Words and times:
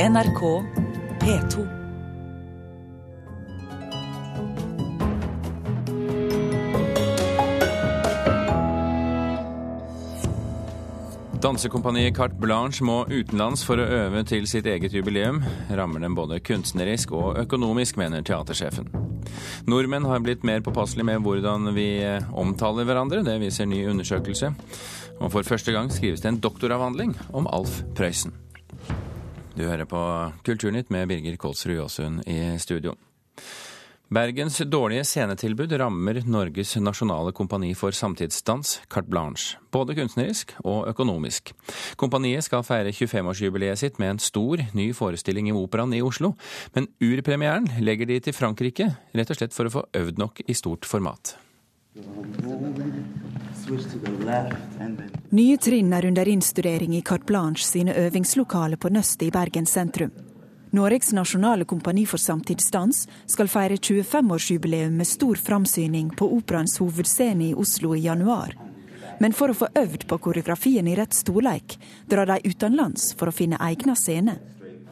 NRK 0.00 0.64
P2. 1.20 1.66
Dansekompaniet 11.40 12.16
Carte 12.16 12.34
Blanche 12.40 12.80
må 12.80 13.02
utenlands 13.10 13.60
for 13.68 13.76
å 13.76 13.84
øve 13.84 14.24
til 14.24 14.48
sitt 14.48 14.64
eget 14.64 14.96
jubileum. 14.96 15.42
Rammer 15.68 16.00
dem 16.00 16.16
både 16.16 16.40
kunstnerisk 16.40 17.12
og 17.12 17.36
økonomisk, 17.44 18.00
mener 18.00 18.24
teatersjefen. 18.24 18.88
Nordmenn 19.68 20.08
har 20.08 20.24
blitt 20.24 20.48
mer 20.48 20.64
påpasselige 20.64 21.12
med 21.12 21.26
hvordan 21.28 21.74
vi 21.76 21.90
omtaler 22.32 22.88
hverandre, 22.88 23.20
det 23.28 23.36
viser 23.44 23.68
ny 23.68 23.84
undersøkelse. 23.92 24.54
Og 25.20 25.28
for 25.28 25.44
første 25.44 25.76
gang 25.76 25.92
skrives 25.92 26.24
det 26.24 26.32
en 26.32 26.40
doktoravhandling 26.40 27.18
om 27.36 27.52
Alf 27.52 27.82
Prøysen. 27.92 28.32
Du 29.60 29.66
hører 29.68 29.84
på 29.84 30.00
Kulturnytt 30.46 30.88
med 30.88 31.10
Birger 31.10 31.34
Kolsrud 31.36 31.74
Jåsund 31.76 32.22
i 32.24 32.56
studio. 32.58 32.94
Bergens 34.08 34.56
dårlige 34.64 35.02
scenetilbud 35.04 35.74
rammer 35.82 36.22
Norges 36.24 36.72
nasjonale 36.80 37.34
kompani 37.36 37.74
for 37.76 37.92
samtidsdans, 37.92 38.78
Carte 38.88 39.12
Blanche, 39.12 39.60
både 39.70 39.98
kunstnerisk 39.98 40.54
og 40.64 40.88
økonomisk. 40.94 41.52
Kompaniet 42.00 42.48
skal 42.48 42.64
feire 42.64 42.94
25-årsjubileet 42.96 43.82
sitt 43.82 44.00
med 44.00 44.14
en 44.14 44.22
stor, 44.24 44.64
ny 44.72 44.90
forestilling 44.96 45.52
i 45.52 45.56
Operaen 45.60 45.92
i 45.92 46.00
Oslo, 46.00 46.32
men 46.72 46.88
urpremieren 47.04 47.68
legger 47.84 48.08
de 48.08 48.16
til 48.24 48.38
Frankrike, 48.40 48.88
rett 49.12 49.34
og 49.34 49.42
slett 49.42 49.54
for 49.54 49.68
å 49.68 49.76
få 49.76 49.84
øvd 50.00 50.24
nok 50.24 50.40
i 50.48 50.56
stort 50.56 50.88
format. 50.88 51.36
Nye 55.30 55.56
trinn 55.62 55.92
er 55.94 56.06
under 56.06 56.28
innstudering 56.28 56.96
i 56.96 57.02
Carte 57.06 57.24
Blanche 57.26 57.62
sine 57.62 57.94
øvingslokaler 57.94 58.76
på 58.76 58.90
Nøstet 58.90 59.28
i 59.28 59.30
Bergen 59.30 59.66
sentrum. 59.66 60.10
Norges 60.74 61.12
nasjonale 61.14 61.64
kompani 61.64 62.02
for 62.06 62.18
samtidsdans 62.18 63.04
skal 63.30 63.50
feire 63.50 63.78
25-årsjubileum 63.78 64.96
med 64.98 65.06
stor 65.06 65.38
framsyning 65.38 66.10
på 66.18 66.26
Operaens 66.36 66.78
hovedscene 66.82 67.50
i 67.50 67.54
Oslo 67.54 67.94
i 67.94 68.04
januar. 68.08 68.56
Men 69.22 69.34
for 69.36 69.52
å 69.52 69.58
få 69.60 69.68
øvd 69.78 70.06
på 70.10 70.18
koreografien 70.18 70.86
i 70.90 70.96
rett 70.98 71.14
storleik, 71.14 71.78
drar 72.10 72.26
de 72.26 72.40
utenlands 72.50 73.12
for 73.14 73.30
å 73.30 73.34
finne 73.34 73.60
egna 73.70 73.94
scene. 73.94 74.38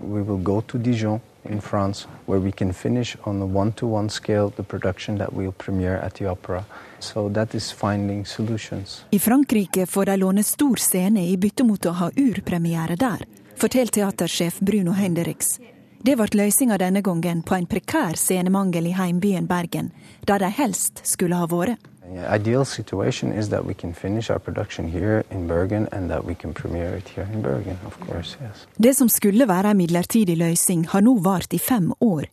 We 0.01 0.23
will 0.23 0.43
go 0.43 0.61
to 0.61 0.79
Dijon 0.79 1.19
in 1.49 1.61
France, 1.61 2.07
where 2.27 2.41
we 2.41 2.53
can 2.53 2.73
finish 2.73 3.17
on 3.25 3.43
a 3.43 3.47
one-to-one 3.47 4.11
scale 4.11 4.53
the 4.57 4.63
production 4.63 5.19
that 5.19 5.33
we'll 5.33 5.53
premiere 5.53 5.97
at 5.97 6.15
the 6.15 6.27
opera. 6.27 6.65
So 6.99 7.29
that 7.29 7.55
is 7.55 7.73
finding 7.73 8.27
solutions. 8.27 9.05
I 9.11 9.19
Frankrike 9.19 9.87
får 9.87 10.05
de 10.05 10.17
låne 10.17 10.43
stor 10.43 10.77
scene 10.77 11.27
i 11.27 11.37
bytte 11.37 11.65
mot 11.65 11.87
å 11.87 11.91
ha 11.91 12.11
urpremiere 12.17 12.97
der 12.97 13.27
forteller 13.59 13.87
teatersjef 13.87 14.61
Bruno 14.61 14.93
Hendrix. 14.93 15.59
Det 16.03 16.15
ble 16.17 16.29
løsninga 16.39 16.79
denne 16.79 17.03
gangen 17.03 17.43
på 17.43 17.57
en 17.57 17.67
prekær 17.67 18.15
scenemangel 18.17 18.87
i 18.87 18.95
heimbyen 18.95 19.49
Bergen, 19.51 19.91
der 20.27 20.39
de 20.39 20.51
helst 20.55 21.03
skulle 21.03 21.41
ha 21.41 21.49
vært. 21.51 21.83
Ideal 22.17 22.65
situation 22.65 23.33
is 23.33 23.49
that 23.49 23.65
we 23.65 23.75
can 23.75 23.95
finish 23.95 24.31
our 24.31 24.39
production 24.39 24.89
here 24.89 25.25
in 25.31 25.47
Bergen 25.47 25.89
and 25.93 26.11
that 26.11 26.25
we 26.25 26.35
can 26.35 26.55
premiere 26.55 26.97
it 26.97 27.09
here 27.09 27.29
in 27.33 27.43
Bergen, 27.43 27.79
of 27.87 27.99
course, 28.01 28.37
yes. 28.41 28.67
Det 28.77 28.97
som 28.97 29.09
skulle 29.09 29.49
være 29.49 29.71
en 29.71 29.77
midlertidig 29.77 30.37
løsning, 30.37 30.87
har 30.89 31.01
nå 31.01 31.19
vart 31.19 31.53
i 31.53 31.59
fem 31.59 31.93
år. 32.01 32.25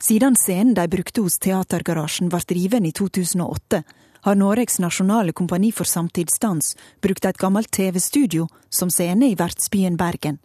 Siden 0.00 0.36
scenen 0.36 0.74
de 0.74 0.88
brukte 0.88 1.22
hos 1.24 1.38
Teatergarasjen 1.38 2.28
ble 2.28 2.40
driven 2.48 2.86
i 2.86 2.92
2008, 2.92 3.82
har 4.26 4.34
Noregs 4.34 4.78
nasjonale 4.82 5.32
kompani 5.32 5.68
for 5.72 5.86
samtidsdans 5.86 6.72
brukt 7.00 7.24
et 7.28 7.36
gammelt 7.38 7.70
TV-studio 7.70 8.48
som 8.74 8.90
scene 8.90 9.28
i 9.30 9.36
vertsbyen 9.38 9.94
Bergen. 9.96 10.40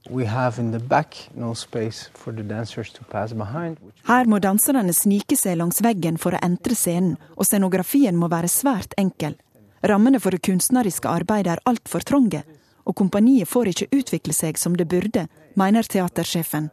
Her 4.06 4.30
må 4.30 4.40
danserne 4.46 4.94
snike 4.94 5.38
seg 5.40 5.58
langs 5.58 5.82
veggen 5.82 6.22
for 6.22 6.38
å 6.38 6.44
entre 6.46 6.78
scenen, 6.78 7.16
og 7.34 7.50
scenografien 7.50 8.22
må 8.22 8.30
være 8.30 8.52
svært 8.54 8.94
enkel. 9.02 9.34
Rammene 9.82 10.22
for 10.22 10.38
det 10.38 10.44
kunstneriske 10.46 11.10
arbeidet 11.10 11.56
er 11.56 11.66
altfor 11.66 12.06
trange, 12.06 12.44
og 12.86 13.00
kompaniet 13.02 13.50
får 13.50 13.74
ikke 13.74 13.90
utvikle 13.98 14.38
seg 14.38 14.62
som 14.62 14.78
det 14.78 14.86
burde, 14.94 15.26
mener 15.58 15.90
teatersjefen. 15.90 16.70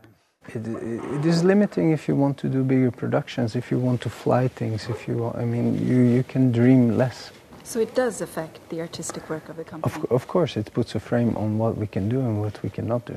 It, 0.54 0.66
it 0.66 1.25
is 1.26 1.44
limiting 1.44 1.92
if 1.92 2.09
you 2.09 2.16
want 2.16 2.38
to 2.38 2.48
do 2.48 2.64
bigger 2.64 2.91
productions, 2.91 3.56
if 3.56 3.70
you 3.70 3.78
want 3.78 4.00
to 4.03 4.10
fly 4.10 4.48
things, 4.48 4.88
if 4.88 5.06
you, 5.09 5.31
I 5.34 5.44
mean, 5.44 5.75
you, 5.86 6.00
you 6.16 6.22
can 6.22 6.53
dream 6.53 6.97
less. 6.97 7.31
So 7.64 7.81
it 7.81 7.94
does 7.94 8.22
affect 8.22 8.60
the 8.70 8.81
artistic 8.81 9.28
work 9.28 9.48
of 9.48 9.56
the 9.56 9.64
company? 9.64 9.92
Of, 9.92 10.12
of 10.12 10.26
course, 10.26 10.56
it 10.56 10.72
puts 10.72 10.94
a 10.94 11.00
frame 11.00 11.37
on 11.37 11.58
what 11.58 11.76
we 11.76 11.87
can 11.87 12.08
do 12.08 12.20
and 12.20 12.41
what 12.41 12.62
we 12.62 12.70
cannot 12.70 13.06
do. 13.06 13.14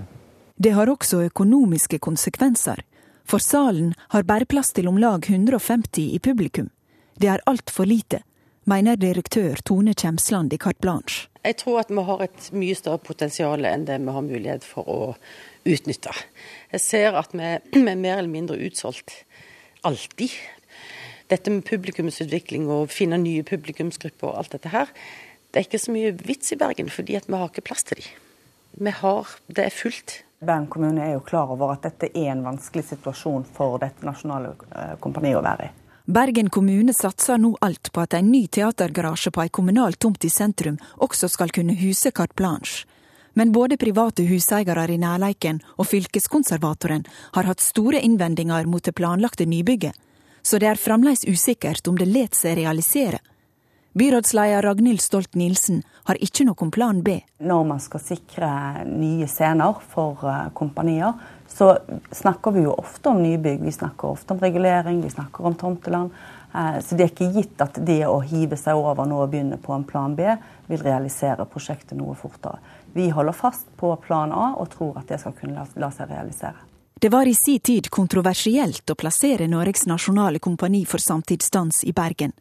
Det 0.56 0.72
har 0.72 0.90
også 0.90 1.22
økonomiske 1.22 2.00
konsekvenser, 2.00 2.82
for 3.26 3.38
salen 3.38 3.94
har 4.10 4.24
bare 4.24 4.46
plass 4.46 4.74
til 4.74 4.88
om 4.88 4.98
lag 4.98 5.30
150 5.30 6.02
i 6.02 6.20
publikum. 6.20 6.70
Det 7.18 7.30
er 7.30 7.40
altfor 7.48 7.86
lite, 7.86 8.20
mener 8.64 8.96
direktør 8.96 9.56
Tone 9.66 9.94
Kjemsland 9.94 10.54
i 10.54 10.58
Carte 10.58 10.82
Blanche. 10.82 11.30
Jeg 11.44 11.58
tror 11.58 11.80
at 11.80 11.90
vi 11.90 12.04
har 12.06 12.22
et 12.22 12.50
mye 12.54 12.76
større 12.76 13.02
potensial 13.02 13.66
enn 13.66 13.88
det 13.88 13.98
vi 14.02 14.14
har 14.14 14.22
mulighet 14.22 14.68
for 14.68 14.86
å 14.86 15.00
utnytte. 15.66 16.14
Jeg 16.72 16.84
ser 16.84 17.20
at 17.20 17.34
vi, 17.38 17.44
er 17.44 17.96
mer 17.96 18.18
eller 18.18 18.32
mindre 18.32 18.60
utsolgt 18.62 19.14
alltid. 19.88 20.34
Dette 21.32 21.54
med 21.54 21.66
publikumsutvikling 21.68 22.68
og 22.72 22.92
finne 22.92 23.20
nye 23.22 23.46
publikumsgrupper 23.48 24.32
og 24.32 24.42
alt 24.42 24.58
dette 24.58 24.74
her, 24.74 24.92
det 25.52 25.60
er 25.60 25.68
ikke 25.68 25.84
så 25.84 25.94
mye 25.94 26.12
vits 26.16 26.54
i 26.54 26.60
Bergen, 26.60 26.90
fordi 26.92 27.18
at 27.20 27.28
vi 27.28 27.40
har 27.40 27.50
ikke 27.52 27.64
plass 27.68 27.84
til 27.88 28.00
dem. 28.00 28.12
Vi 28.80 28.92
har, 28.92 29.28
Det 29.48 29.66
er 29.66 29.70
fullt. 29.70 30.24
Bergen 30.40 30.68
kommune 30.68 31.04
er 31.04 31.14
jo 31.14 31.20
klar 31.20 31.52
over 31.52 31.74
at 31.74 31.84
dette 31.84 32.08
er 32.18 32.32
en 32.32 32.44
vanskelig 32.44 32.86
situasjon 32.88 33.44
for 33.54 33.78
dette 33.78 34.06
nasjonale 34.06 34.56
eh, 34.72 34.96
kompaniet 35.00 35.38
å 35.38 35.44
være 35.44 35.68
i. 35.68 35.74
Bergen 36.12 36.50
kommune 36.50 36.96
satser 36.98 37.38
nå 37.38 37.52
alt 37.62 37.92
på 37.94 38.02
at 38.02 38.16
en 38.18 38.32
ny 38.32 38.48
teatergarasje 38.48 39.32
på 39.32 39.44
ei 39.44 39.52
kommunal 39.54 39.94
tomt 40.02 40.26
i 40.26 40.32
sentrum 40.34 40.80
også 40.98 41.30
skal 41.30 41.54
kunne 41.54 41.76
huse 41.78 42.10
Carte 42.12 42.34
Blanche. 42.36 42.88
Men 43.34 43.52
både 43.52 43.78
private 43.78 44.26
huseiere 44.28 44.86
i 44.92 45.00
nærleiken 45.00 45.62
og 45.78 45.88
fylkeskonservatoren 45.88 47.06
har 47.36 47.48
hatt 47.48 47.64
store 47.64 48.02
innvendinger 48.04 48.68
mot 48.68 48.84
det 48.84 48.96
planlagte 48.98 49.48
nybygget, 49.48 49.96
så 50.42 50.58
det 50.60 50.68
er 50.68 50.80
fremdeles 50.80 51.24
usikkert 51.28 51.88
om 51.88 51.98
det 51.98 52.10
lar 52.10 52.34
seg 52.36 52.58
realisere. 52.58 53.22
Byrådsleder 53.94 54.62
Ragnhild 54.64 55.02
Stolt-Nielsen 55.04 55.82
har 56.08 56.16
ikke 56.24 56.46
noen 56.48 56.70
plan 56.72 57.02
B. 57.04 57.18
Når 57.44 57.66
man 57.68 57.82
skal 57.84 58.00
sikre 58.00 58.52
nye 58.88 59.28
scener 59.28 59.82
for 59.92 60.24
eh, 60.24 60.46
kompanier, 60.56 61.18
så 61.52 61.74
snakker 62.16 62.56
vi 62.56 62.64
jo 62.64 62.78
ofte 62.80 63.12
om 63.12 63.20
nybygg. 63.20 63.60
Vi 63.60 63.74
snakker 63.76 64.14
ofte 64.14 64.32
om 64.32 64.40
regulering, 64.40 65.02
vi 65.04 65.12
snakker 65.12 65.50
om 65.50 65.60
tomteland. 65.60 66.16
Eh, 66.56 66.80
så 66.80 66.96
det 66.96 67.04
er 67.04 67.12
ikke 67.12 67.30
gitt 67.36 67.66
at 67.68 67.82
det 67.84 68.06
å 68.08 68.22
hive 68.24 68.56
seg 68.60 68.80
over 68.80 69.04
nå 69.12 69.20
og 69.26 69.34
begynne 69.34 69.60
på 69.60 69.76
en 69.76 69.84
plan 69.84 70.16
B 70.16 70.38
vil 70.72 70.88
realisere 70.88 71.44
prosjektet 71.52 72.00
noe 72.00 72.16
fortere. 72.16 72.64
Vi 72.94 73.10
holder 73.10 73.36
fast 73.36 73.70
på 73.78 73.96
plan 74.04 74.32
A 74.32 74.52
og 74.58 74.70
tror 74.74 75.00
at 75.00 75.08
det 75.08 75.20
skal 75.22 75.36
kunne 75.38 75.66
la 75.76 75.92
seg 75.92 76.10
realisere. 76.12 76.68
Det 77.02 77.10
var 77.10 77.26
i 77.26 77.34
si 77.34 77.58
tid 77.60 77.88
kontroversielt 77.90 78.92
å 78.92 78.96
plassere 78.96 79.48
Norges 79.50 79.88
nasjonale 79.90 80.40
kompani 80.40 80.84
for 80.86 81.02
samtidsdans 81.02 81.82
i 81.90 81.94
Bergen. 81.98 82.34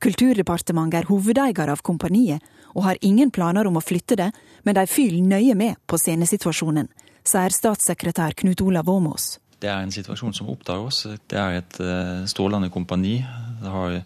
Kulturdepartementet 0.00 1.02
er 1.02 1.08
hovedeier 1.10 1.72
av 1.72 1.82
kompaniet, 1.84 2.40
og 2.76 2.84
har 2.84 3.00
ingen 3.00 3.30
planer 3.32 3.68
om 3.68 3.76
å 3.76 3.84
flytte 3.84 4.16
det, 4.16 4.30
men 4.64 4.76
de 4.76 4.86
følger 4.88 5.24
nøye 5.24 5.56
med 5.56 5.76
på 5.88 5.98
scenesituasjonen, 6.00 6.88
sier 7.24 7.52
statssekretær 7.52 8.36
Knut 8.40 8.60
Olav 8.64 8.88
Åmås. 8.92 9.38
Det 9.60 9.68
er 9.72 9.84
en 9.84 9.92
situasjon 9.92 10.36
som 10.36 10.48
opptar 10.52 10.80
oss. 10.84 11.06
Det 11.28 11.38
er 11.40 11.60
et 11.62 11.78
eh, 11.80 12.24
strålende 12.28 12.68
kompani. 12.72 13.18
Det 13.62 13.72
har 13.72 14.00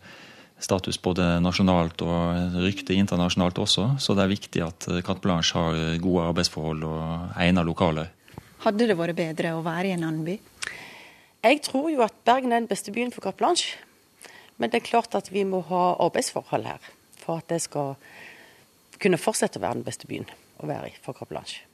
status 0.64 0.98
både 1.02 1.26
nasjonalt 1.42 2.02
og 2.04 2.56
rykte 2.60 2.96
internasjonalt 2.96 3.58
også, 3.62 3.86
så 4.00 4.16
det 4.16 4.24
er 4.24 4.32
viktig 4.32 4.64
at 4.64 4.88
eh, 4.90 5.02
Carte 5.06 5.24
Blanche 5.24 5.56
har 5.56 5.78
eh, 5.78 5.98
gode 6.02 6.26
arbeidsforhold 6.30 6.84
og 6.88 7.36
egnet 7.40 7.68
lokaler. 7.68 8.10
Hadde 8.64 8.90
det 8.90 8.98
vært 8.98 9.18
bedre 9.18 9.54
å 9.56 9.62
være 9.64 9.90
i 9.90 9.94
en 9.96 10.04
annen 10.04 10.26
by? 10.26 10.36
Jeg 11.40 11.62
tror 11.64 11.88
jo 11.88 12.02
at 12.04 12.18
Bergen 12.28 12.52
er 12.52 12.60
den 12.60 12.68
beste 12.68 12.92
byen 12.92 13.12
for 13.14 13.24
Carte 13.24 13.40
Blanche. 13.40 13.78
Men 14.60 14.68
det 14.68 14.82
er 14.82 14.90
klart 14.90 15.16
at 15.16 15.30
vi 15.32 15.46
må 15.48 15.62
ha 15.70 15.84
arbeidsforhold 16.04 16.68
her 16.68 16.92
for 17.16 17.40
at 17.40 17.48
det 17.48 17.62
skal 17.64 17.94
kunne 19.00 19.20
fortsette 19.20 19.56
å 19.56 19.64
være 19.64 19.80
den 19.80 19.88
beste 19.88 20.08
byen 20.10 20.28
å 20.60 20.68
være 20.68 20.92
i 20.92 20.98
for 21.00 21.16
Carte 21.16 21.32
Blanche. 21.32 21.69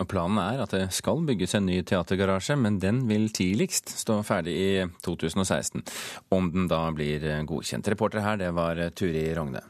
Og 0.00 0.08
Planen 0.08 0.38
er 0.40 0.62
at 0.64 0.72
det 0.72 0.86
skal 0.96 1.20
bygges 1.28 1.52
en 1.58 1.66
ny 1.68 1.82
teatergarasje, 1.84 2.56
men 2.56 2.78
den 2.80 3.02
vil 3.10 3.28
tidligst 3.34 3.92
stå 4.00 4.22
ferdig 4.24 4.54
i 4.56 4.70
2016. 5.04 5.84
Om 6.32 6.48
den 6.54 6.70
da 6.70 6.86
blir 6.96 7.26
godkjent. 7.48 7.90
Reporter 7.92 8.24
her, 8.24 8.40
det 8.40 8.54
var 8.56 8.80
Turi 8.96 9.26
Rogne. 9.36 9.60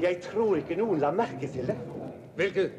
Jeg 0.00 0.16
tror 0.24 0.56
ikke 0.56 0.78
noen 0.80 1.00
la 1.02 1.12
merke 1.12 1.48
til 1.52 1.68
det. 1.68 1.76
Hvilket? 2.40 2.72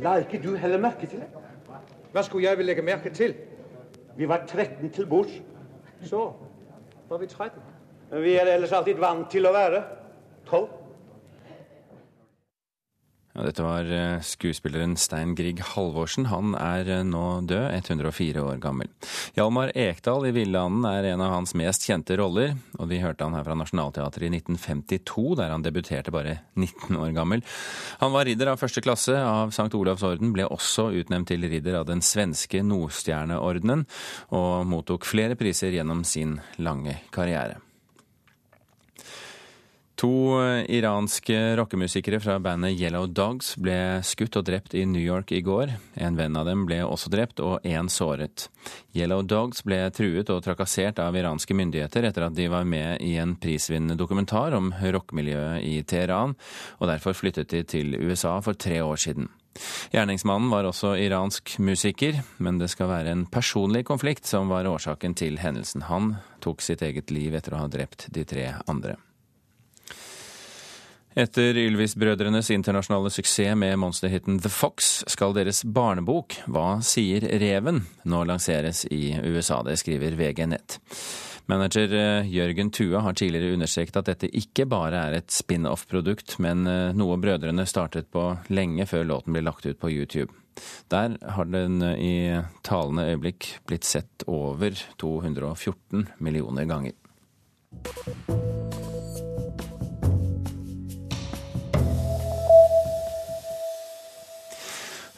La 0.00 0.16
ikke 0.22 0.40
du 0.40 0.54
heller 0.56 0.80
merke 0.80 1.08
til 1.10 1.20
det? 1.20 1.28
Hva 2.14 2.24
skulle 2.24 2.48
jeg 2.48 2.56
vel 2.56 2.70
legge 2.70 2.84
merke 2.86 3.12
til? 3.12 3.36
Vi 4.16 4.28
var 4.28 4.46
13 4.48 4.88
til 4.94 5.06
bords. 5.06 5.36
Så 6.04 6.32
var 7.08 7.18
vi 7.18 7.26
13. 7.26 7.62
Men 8.10 8.22
vi 8.22 8.36
er 8.38 8.48
ellers 8.54 8.72
alltid 8.72 9.00
vant 9.00 9.30
til 9.30 9.46
å 9.48 9.52
være 9.52 9.82
tolv. 10.48 10.77
Ja, 13.38 13.44
dette 13.46 13.62
var 13.62 13.86
eh, 13.86 14.20
skuespilleren 14.26 14.96
Stein 14.98 15.36
Grieg 15.38 15.60
Halvorsen. 15.62 16.24
Han 16.26 16.56
er 16.58 16.88
eh, 16.90 17.04
nå 17.06 17.44
død, 17.46 17.68
104 17.70 18.42
år 18.42 18.56
gammel. 18.58 18.88
Hjalmar 19.36 19.70
Ekdal 19.78 20.26
i 20.26 20.32
Villanden 20.34 20.82
er 20.90 21.06
en 21.12 21.22
av 21.22 21.36
hans 21.36 21.54
mest 21.54 21.86
kjente 21.86 22.16
roller, 22.18 22.56
og 22.82 22.90
vi 22.90 22.98
hørte 22.98 23.22
han 23.22 23.36
her 23.38 23.46
fra 23.46 23.54
Nationaltheatret 23.60 24.26
i 24.26 24.32
1952, 24.40 25.36
der 25.38 25.54
han 25.54 25.62
debuterte 25.62 26.10
bare 26.10 26.40
19 26.58 26.98
år 26.98 27.14
gammel. 27.14 27.46
Han 28.02 28.16
var 28.16 28.26
ridder 28.26 28.50
av 28.56 28.58
første 28.58 28.82
klasse 28.82 29.14
av 29.14 29.54
St. 29.54 29.70
Olavs 29.70 30.02
orden, 30.10 30.34
ble 30.34 30.48
også 30.50 30.88
utnevnt 30.98 31.30
til 31.30 31.46
ridder 31.46 31.78
av 31.84 31.86
den 31.92 32.02
svenske 32.02 32.64
Nordstjerneordenen, 32.66 33.86
og 34.34 34.66
mottok 34.66 35.06
flere 35.06 35.38
priser 35.38 35.78
gjennom 35.78 36.02
sin 36.02 36.40
lange 36.58 36.98
karriere. 37.14 37.62
To 39.98 40.38
iranske 40.70 41.56
rockemusikere 41.56 42.20
fra 42.22 42.36
bandet 42.38 42.76
Yellow 42.78 43.08
Dogs 43.10 43.56
ble 43.58 43.98
skutt 44.06 44.36
og 44.38 44.44
drept 44.46 44.76
i 44.78 44.84
New 44.86 45.02
York 45.02 45.32
i 45.34 45.40
går. 45.42 45.72
En 45.98 46.14
venn 46.14 46.38
av 46.38 46.46
dem 46.46 46.62
ble 46.68 46.78
også 46.86 47.10
drept, 47.10 47.42
og 47.42 47.66
én 47.66 47.90
såret. 47.90 48.44
Yellow 48.94 49.24
Dogs 49.26 49.64
ble 49.66 49.80
truet 49.90 50.30
og 50.30 50.44
trakassert 50.46 51.00
av 51.02 51.18
iranske 51.18 51.56
myndigheter 51.58 52.06
etter 52.06 52.28
at 52.28 52.36
de 52.36 52.46
var 52.52 52.62
med 52.62 53.02
i 53.02 53.16
en 53.18 53.34
prisvinnende 53.42 53.98
dokumentar 53.98 54.54
om 54.54 54.70
rockemiljøet 54.70 55.66
i 55.66 55.82
Teheran, 55.82 56.36
og 56.78 56.92
derfor 56.92 57.18
flyttet 57.18 57.50
de 57.50 57.64
til 57.66 57.98
USA 57.98 58.36
for 58.38 58.54
tre 58.54 58.78
år 58.86 59.02
siden. 59.02 59.26
Gjerningsmannen 59.90 60.54
var 60.54 60.70
også 60.70 60.94
iransk 60.94 61.56
musiker, 61.58 62.22
men 62.38 62.62
det 62.62 62.70
skal 62.70 62.92
være 62.92 63.16
en 63.16 63.26
personlig 63.26 63.82
konflikt 63.90 64.30
som 64.30 64.46
var 64.54 64.70
årsaken 64.70 65.18
til 65.18 65.42
hendelsen. 65.42 65.88
Han 65.90 66.14
tok 66.38 66.62
sitt 66.62 66.86
eget 66.86 67.10
liv 67.10 67.34
etter 67.34 67.58
å 67.58 67.64
ha 67.64 67.72
drept 67.72 68.06
de 68.14 68.22
tre 68.22 68.52
andre. 68.70 68.94
Etter 71.18 71.56
Ylvis-brødrenes 71.58 72.46
internasjonale 72.54 73.10
suksess 73.10 73.56
med 73.58 73.74
monsterhiten 73.82 74.36
The 74.38 74.50
Fox, 74.54 75.02
skal 75.10 75.32
deres 75.34 75.64
barnebok 75.66 76.36
Hva 76.46 76.76
sier 76.86 77.26
reven? 77.42 77.80
nå 78.06 78.20
lanseres 78.28 78.84
i 78.86 79.16
USA. 79.24 79.64
Det 79.66 79.74
skriver 79.80 80.14
VG 80.14 80.46
Nett. 80.46 80.76
Manager 81.50 81.90
eh, 81.90 82.30
Jørgen 82.30 82.70
Tue 82.70 83.02
har 83.02 83.18
tidligere 83.18 83.56
understreket 83.56 83.98
at 83.98 84.12
dette 84.12 84.30
ikke 84.30 84.68
bare 84.70 85.00
er 85.08 85.18
et 85.18 85.34
spin-off-produkt, 85.34 86.36
men 86.38 86.62
eh, 86.70 86.94
noe 86.94 87.18
brødrene 87.18 87.66
startet 87.66 88.12
på 88.14 88.28
lenge 88.54 88.86
før 88.86 89.08
låten 89.10 89.34
ble 89.34 89.42
lagt 89.42 89.66
ut 89.66 89.80
på 89.82 89.90
YouTube. 89.90 90.30
Der 90.92 91.18
har 91.34 91.50
den 91.50 91.82
eh, 91.82 91.98
i 91.98 92.14
talende 92.62 93.08
øyeblikk 93.10 93.56
blitt 93.66 93.88
sett 93.88 94.22
over 94.30 94.78
214 95.02 96.12
millioner 96.22 96.70
ganger. 96.70 96.94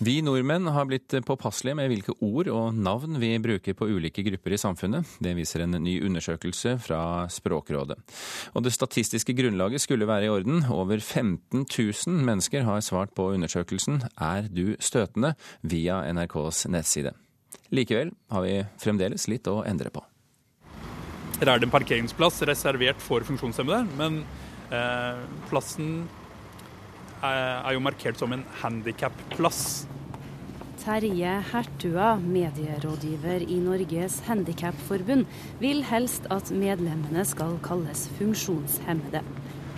Vi 0.00 0.14
nordmenn 0.24 0.64
har 0.72 0.86
blitt 0.88 1.12
påpasselige 1.28 1.76
med 1.76 1.90
hvilke 1.92 2.14
ord 2.24 2.48
og 2.48 2.72
navn 2.72 3.18
vi 3.20 3.34
bruker 3.42 3.74
på 3.76 3.84
ulike 3.84 4.22
grupper 4.24 4.54
i 4.56 4.58
samfunnet. 4.62 5.10
Det 5.20 5.34
viser 5.36 5.66
en 5.66 5.76
ny 5.76 5.98
undersøkelse 6.06 6.78
fra 6.80 7.00
Språkrådet. 7.28 7.98
Og 8.56 8.64
det 8.64 8.72
statistiske 8.72 9.34
grunnlaget 9.36 9.84
skulle 9.84 10.08
være 10.08 10.24
i 10.24 10.30
orden. 10.32 10.62
Over 10.72 11.02
15 11.04 11.66
000 11.68 12.16
mennesker 12.16 12.64
har 12.64 12.80
svart 12.80 13.12
på 13.12 13.28
undersøkelsen 13.34 14.00
Er 14.16 14.48
du 14.48 14.72
støtende? 14.80 15.34
via 15.60 16.00
NRKs 16.14 16.64
nettside. 16.72 17.12
Likevel 17.68 18.14
har 18.32 18.46
vi 18.46 18.54
fremdeles 18.80 19.28
litt 19.28 19.52
å 19.52 19.60
endre 19.68 19.92
på. 19.92 20.00
Her 21.42 21.52
er 21.52 21.60
det 21.60 21.68
en 21.68 21.76
parkeringsplass 21.76 22.40
reservert 22.48 23.04
for 23.04 23.20
funksjonshemmede, 23.28 23.84
men 24.00 24.22
eh, 24.72 25.20
plassen 25.52 26.08
er 27.22 27.72
jo 27.76 27.82
markert 27.84 28.20
som 28.20 28.32
en 28.32 28.44
handikapplass. 28.62 29.86
Terje 30.80 31.32
Hertua, 31.50 32.14
medierådgiver 32.24 33.42
i 33.44 33.58
Norges 33.60 34.22
Handikapforbund, 34.24 35.26
vil 35.60 35.82
helst 35.84 36.24
at 36.32 36.48
medlemmene 36.56 37.24
skal 37.28 37.58
kalles 37.66 38.06
funksjonshemmede. 38.16 39.20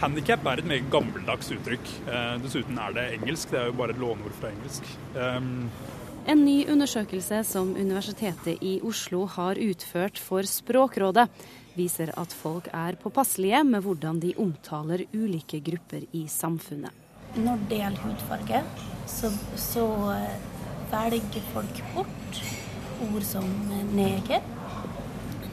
Handikap 0.02 0.46
er 0.46 0.62
et 0.62 0.68
meget 0.70 0.86
gammeldags 0.90 1.50
uttrykk. 1.54 1.90
Eh, 2.06 2.36
dessuten 2.44 2.78
er 2.78 2.94
det 2.94 3.08
engelsk, 3.18 3.50
det 3.50 3.60
er 3.60 3.68
jo 3.72 3.76
bare 3.80 3.94
et 3.96 4.00
låneord 4.02 4.38
fra 4.38 4.50
engelsk. 4.54 4.86
Um, 5.18 5.68
en 6.22 6.44
ny 6.46 6.56
undersøkelse 6.70 7.42
som 7.50 7.74
Universitetet 7.74 8.62
i 8.62 8.76
Oslo 8.86 9.24
har 9.26 9.58
utført 9.58 10.22
for 10.22 10.46
Språkrådet, 10.46 11.26
viser 11.74 12.14
at 12.14 12.34
folk 12.34 12.70
er 12.70 12.98
påpasselige 13.02 13.64
med 13.66 13.82
hvordan 13.82 14.22
de 14.22 14.34
omtaler 14.38 15.08
ulike 15.14 15.58
grupper 15.66 16.06
i 16.14 16.28
samfunnet. 16.30 17.01
Når 17.32 17.62
det 17.68 17.78
gjelder 17.80 18.02
hudfarge, 18.04 18.58
så, 19.08 19.30
så 19.56 19.86
eh, 20.12 20.34
velger 20.92 21.46
folk 21.54 21.78
bort 21.94 22.40
ord 23.08 23.24
som 23.24 23.46
neger, 23.96 24.44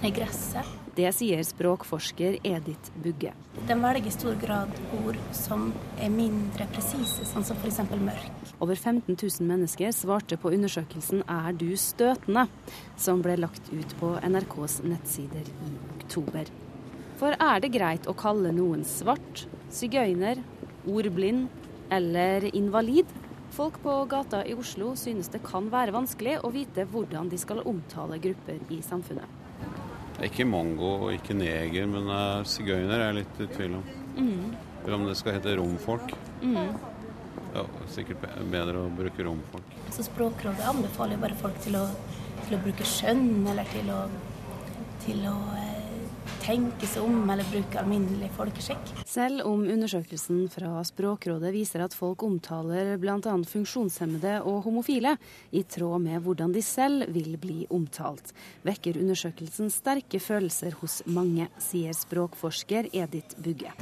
negresse. 0.04 0.66
Det 1.00 1.08
sier 1.16 1.40
språkforsker 1.48 2.42
Edith 2.44 2.92
Bugge. 3.00 3.32
De 3.68 3.78
velger 3.80 4.10
i 4.10 4.12
stor 4.12 4.36
grad 4.42 4.74
ord 4.98 5.20
som 5.36 5.70
er 6.02 6.12
mindre 6.12 6.68
presise, 6.74 7.24
sånn 7.30 7.46
som 7.48 7.60
f.eks. 7.62 7.80
mørk. 7.96 8.52
Over 8.60 8.76
15 8.76 9.16
000 9.16 9.48
mennesker 9.48 9.94
svarte 9.96 10.36
på 10.36 10.52
undersøkelsen 10.52 11.24
'Er 11.24 11.56
du 11.56 11.72
støtende?', 11.80 12.50
som 12.98 13.24
ble 13.24 13.38
lagt 13.40 13.72
ut 13.72 13.96
på 14.02 14.18
NRKs 14.20 14.82
nettsider 14.84 15.48
i 15.48 15.72
oktober. 15.96 16.52
For 17.16 17.40
er 17.40 17.64
det 17.64 17.72
greit 17.72 18.08
å 18.08 18.18
kalle 18.20 18.52
noen 18.52 18.84
svart, 18.84 19.48
sigøyner, 19.72 20.44
ordblind 20.88 21.48
eller 21.90 22.56
invalid. 22.56 23.10
Folk 23.52 23.82
på 23.84 24.06
gata 24.06 24.44
i 24.46 24.54
Oslo 24.54 24.94
synes 24.96 25.32
det 25.34 25.42
kan 25.46 25.70
være 25.74 25.94
vanskelig 25.96 26.38
å 26.46 26.52
vite 26.54 26.86
hvordan 26.90 27.32
de 27.32 27.40
skal 27.42 27.64
omtale 27.68 28.20
grupper 28.22 28.62
i 28.70 28.82
samfunnet. 28.86 29.38
Ikke 30.24 30.46
mongo 30.46 30.92
og 31.08 31.14
ikke 31.16 31.36
neger, 31.38 31.88
men 31.90 32.10
uh, 32.12 32.46
sigøyner 32.48 32.98
er 32.98 33.06
jeg 33.08 33.18
litt 33.22 33.42
i 33.42 33.50
tvil 33.56 33.78
om. 33.80 33.86
Mm. 34.20 34.56
Eller 34.84 34.96
om 34.98 35.06
det 35.08 35.16
skal 35.20 35.38
hete 35.38 35.56
romfolk. 35.60 36.14
Mm. 36.44 36.76
Ja, 37.56 37.66
sikkert 37.90 38.26
bedre 38.52 38.84
å 38.84 38.92
bruke 38.94 39.26
romfolk. 39.26 39.78
Så 39.96 40.06
Språkrådet 40.06 40.68
anbefaler 40.70 41.22
bare 41.22 41.38
folk 41.40 41.58
til 41.64 41.80
å, 41.80 41.86
til 42.46 42.58
å 42.58 42.62
bruke 42.64 42.88
skjønn, 42.88 43.48
eller 43.50 43.70
til 43.74 43.90
å, 43.96 44.04
til 45.06 45.24
å 45.32 45.38
eh, 45.58 45.79
tenke 46.50 46.88
seg 46.90 47.06
om 47.06 47.30
eller 47.30 47.46
bruke 47.52 47.78
alminnelig 47.78 48.32
folkeskikk. 48.34 48.94
Selv 49.06 49.44
om 49.46 49.62
undersøkelsen 49.70 50.48
fra 50.50 50.80
Språkrådet 50.88 51.52
viser 51.54 51.84
at 51.86 51.94
folk 51.94 52.24
omtaler 52.26 52.96
bl.a. 53.02 53.36
funksjonshemmede 53.52 54.40
og 54.50 54.64
homofile 54.66 55.14
i 55.54 55.62
tråd 55.70 56.02
med 56.08 56.24
hvordan 56.26 56.56
de 56.56 56.64
selv 56.66 57.06
vil 57.14 57.38
bli 57.42 57.68
omtalt, 57.70 58.34
vekker 58.66 58.98
undersøkelsen 58.98 59.70
sterke 59.74 60.22
følelser 60.24 60.74
hos 60.82 61.04
mange, 61.06 61.52
sier 61.62 61.94
språkforsker 61.94 62.90
Edith 62.98 63.38
Bugge. 63.38 63.76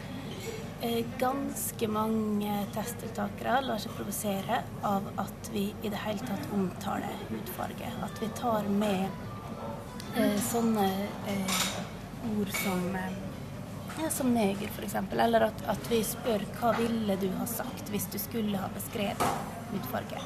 Eh, 0.84 1.06
ganske 1.18 1.88
mange 1.90 2.60
testdeltakere 2.76 3.62
lar 3.66 3.80
seg 3.82 3.96
provosere 3.96 4.60
av 4.86 5.08
at 5.24 5.54
vi 5.56 5.70
i 5.72 5.90
det 5.90 6.04
hele 6.04 6.28
tatt 6.28 6.52
omtaler 6.54 7.16
hudfarge. 7.32 7.96
At 8.06 8.22
vi 8.22 8.30
tar 8.38 8.68
med 8.76 9.08
eh, 10.20 10.36
sånne 10.52 10.90
eh, 11.32 11.96
ord 12.40 12.52
som, 12.56 12.96
eh, 12.96 13.16
ja, 14.04 14.10
som 14.10 14.34
neger, 14.34 14.68
f.eks. 14.68 14.96
Eller 15.12 15.48
at, 15.50 15.64
at, 15.68 15.90
vi 15.92 16.02
spør 16.04 16.46
hva 16.60 16.74
ville 16.78 17.18
du 17.22 17.28
ha 17.40 17.48
sagt 17.50 17.90
hvis 17.94 18.10
du 18.14 18.20
skulle 18.22 18.60
ha 18.62 18.70
beskrevet 18.76 19.24
hudfarge. 19.72 20.22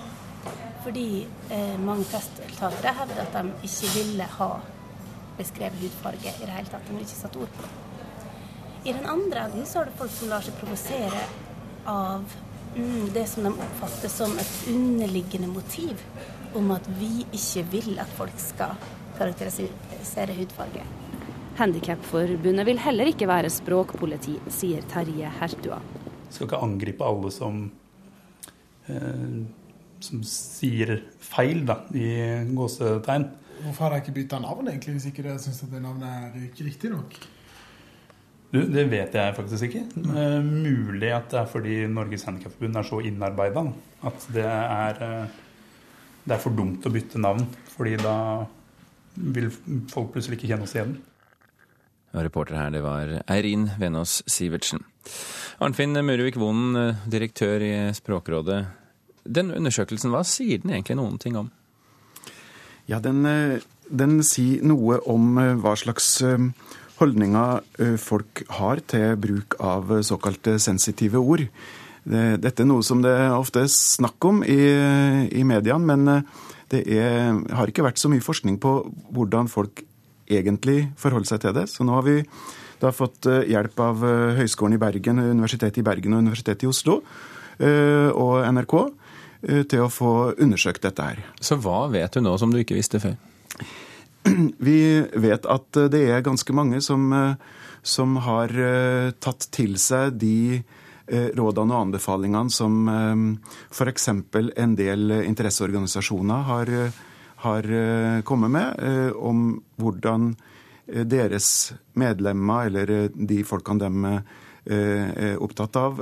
Fordi 0.84 1.08
eh, 1.54 1.78
mange 1.80 2.08
testdeltakere 2.10 2.96
hevder 3.02 3.24
at 3.26 3.38
de 3.38 3.70
ikke 3.70 3.94
ville 3.96 4.28
ha 4.38 4.52
beskrevet 5.38 5.82
hudfarge 5.84 6.36
i 6.36 6.46
det 6.46 6.56
hele 6.56 6.72
tatt. 6.72 6.86
De 6.88 6.96
ville 6.96 7.08
ikke 7.08 7.22
satt 7.24 7.40
ord 7.40 7.58
på 7.58 7.66
det. 7.68 7.74
I 8.82 8.94
den 8.98 9.06
andre 9.06 9.46
enden 9.46 9.68
så 9.70 9.82
er 9.82 9.92
det 9.92 10.00
folk 10.00 10.14
som 10.14 10.32
lar 10.32 10.42
seg 10.42 10.56
provosere 10.58 11.26
av 11.90 12.24
mm, 12.76 13.12
det 13.14 13.28
som 13.30 13.46
de 13.46 13.52
oppfatter 13.54 14.10
som 14.10 14.34
et 14.42 14.56
underliggende 14.72 15.52
motiv 15.52 16.02
om 16.58 16.74
at 16.74 16.90
vi 16.98 17.28
ikke 17.30 17.64
vil 17.76 18.02
at 18.02 18.18
folk 18.18 18.42
skal 18.42 18.74
karakterisere 19.20 20.36
hudfarge. 20.40 20.88
Handikapforbundet 21.62 22.66
vil 22.66 22.80
heller 22.82 23.12
ikke 23.12 23.28
være 23.30 23.50
språkpoliti, 23.54 24.40
sier 24.50 24.82
Terje 24.90 25.30
Hertua. 25.38 25.78
Jeg 26.26 26.34
skal 26.34 26.48
ikke 26.48 26.62
angripe 26.66 27.06
alle 27.06 27.30
som, 27.36 27.60
eh, 28.90 29.36
som 30.02 30.24
sier 30.26 30.96
feil, 31.22 31.62
da, 31.68 31.76
i 31.94 32.08
gåsetegn. 32.50 33.28
Hvorfor 33.62 33.84
har 33.84 33.94
dere 33.94 34.02
ikke 34.02 34.16
bytta 34.16 34.40
navn, 34.42 34.72
egentlig, 34.72 34.96
hvis 34.96 35.06
ikke 35.12 35.28
dere 35.28 35.44
syns 35.44 35.62
det 35.70 35.84
navnet 35.84 36.10
er 36.10 36.48
ikke 36.48 36.66
riktig 36.66 36.92
nok? 36.96 37.20
Du, 38.52 38.58
det 38.66 38.88
vet 38.90 39.14
jeg 39.14 39.38
faktisk 39.38 39.70
ikke. 39.70 39.84
Eh, 40.02 40.42
mulig 40.42 41.14
at 41.14 41.30
det 41.30 41.44
er 41.44 41.54
fordi 41.54 41.78
Norges 41.86 42.26
Handikapforbund 42.26 42.82
er 42.82 42.90
så 42.90 43.04
innarbeida 43.06 43.68
at 44.10 44.28
det 44.34 44.48
er, 44.50 44.98
uh, 44.98 45.30
det 46.26 46.36
er 46.36 46.42
for 46.42 46.58
dumt 46.58 46.90
å 46.90 46.92
bytte 46.92 47.22
navn. 47.22 47.46
Fordi 47.78 47.96
da 48.02 48.18
vil 49.14 49.54
folk 49.92 50.16
plutselig 50.16 50.40
ikke 50.40 50.56
kjenne 50.56 50.66
oss 50.66 50.74
igjen. 50.80 50.98
Og 52.12 52.26
reporter 52.26 52.58
her, 52.60 52.72
det 52.74 52.82
var 52.84 53.14
Eirin 53.32 53.70
Venås 53.80 54.20
Sivertsen. 54.28 54.84
Arnfinn 55.64 55.96
Muruvik 56.04 56.36
Vonen, 56.42 56.98
direktør 57.08 57.64
i 57.64 57.74
Språkrådet. 57.96 58.66
Den 59.24 59.54
undersøkelsen, 59.56 60.12
hva 60.12 60.24
sier 60.28 60.60
den 60.60 60.74
egentlig 60.74 60.98
noen 61.00 61.20
ting 61.22 61.38
om? 61.40 61.52
Ja, 62.90 63.00
den, 63.00 63.24
den 63.88 64.20
sier 64.28 64.66
noe 64.68 65.00
om 65.08 65.38
hva 65.62 65.76
slags 65.80 66.18
holdninger 67.00 67.96
folk 68.02 68.44
har 68.58 68.82
til 68.92 69.16
bruk 69.22 69.56
av 69.64 69.94
såkalte 70.06 70.58
sensitive 70.60 71.22
ord. 71.22 71.46
Dette 72.04 72.64
er 72.64 72.68
noe 72.68 72.84
som 72.84 73.04
det 73.06 73.14
ofte 73.32 73.64
er 73.64 73.72
snakk 73.72 74.26
om 74.28 74.42
i, 74.44 74.60
i 75.38 75.46
mediene, 75.48 75.86
men 75.86 76.26
det 76.74 76.84
er, 76.90 77.32
har 77.54 77.70
ikke 77.70 77.86
vært 77.86 78.02
så 78.02 78.10
mye 78.12 78.24
forskning 78.26 78.58
på 78.62 78.76
hvordan 79.14 79.50
folk 79.52 79.84
egentlig 80.32 80.92
forholde 81.00 81.30
seg 81.30 81.44
til 81.44 81.56
det. 81.58 81.68
Så 81.72 81.86
nå 81.88 81.96
har 81.98 82.08
vi 82.08 82.18
da 82.82 82.90
fått 82.96 83.28
hjelp 83.28 83.80
av 83.84 84.02
Høgskolen 84.40 84.78
i 84.78 84.82
Bergen, 84.82 85.22
Universitetet 85.22 85.82
i 85.82 85.86
Bergen 85.86 86.16
og 86.18 86.24
Universitetet 86.26 86.66
i 86.66 86.72
Oslo 86.72 87.02
og 87.62 88.32
NRK 88.42 88.74
til 89.70 89.84
å 89.84 89.92
få 89.94 90.14
undersøkt 90.42 90.82
dette 90.88 91.06
her. 91.06 91.22
Så 91.38 91.60
hva 91.62 91.84
vet 91.94 92.18
du 92.18 92.24
nå 92.26 92.34
som 92.42 92.50
du 92.50 92.58
ikke 92.58 92.78
visste 92.80 93.02
før? 93.04 93.14
Vi 94.68 94.82
vet 95.22 95.46
at 95.46 95.82
det 95.94 96.02
er 96.10 96.26
ganske 96.26 96.56
mange 96.58 96.82
som, 96.82 97.06
som 97.82 98.18
har 98.26 98.54
tatt 99.22 99.48
til 99.54 99.78
seg 99.82 100.18
de 100.22 100.62
rådene 101.12 101.76
og 101.76 101.88
anbefalingene 101.88 102.54
som 102.54 102.90
f.eks. 103.70 104.08
en 104.10 104.76
del 104.80 105.18
interesseorganisasjoner 105.22 106.46
har, 106.50 106.76
har 107.44 107.68
kommet 108.28 108.54
med, 108.54 109.14
om 109.18 109.62
hvordan 109.82 110.32
deres 111.10 111.74
medlemmer, 111.98 112.68
eller 112.70 113.10
de 113.14 113.44
folkene 113.48 113.88
de 113.88 114.16
er 114.72 115.38
opptatt 115.42 115.78
av, 115.80 116.02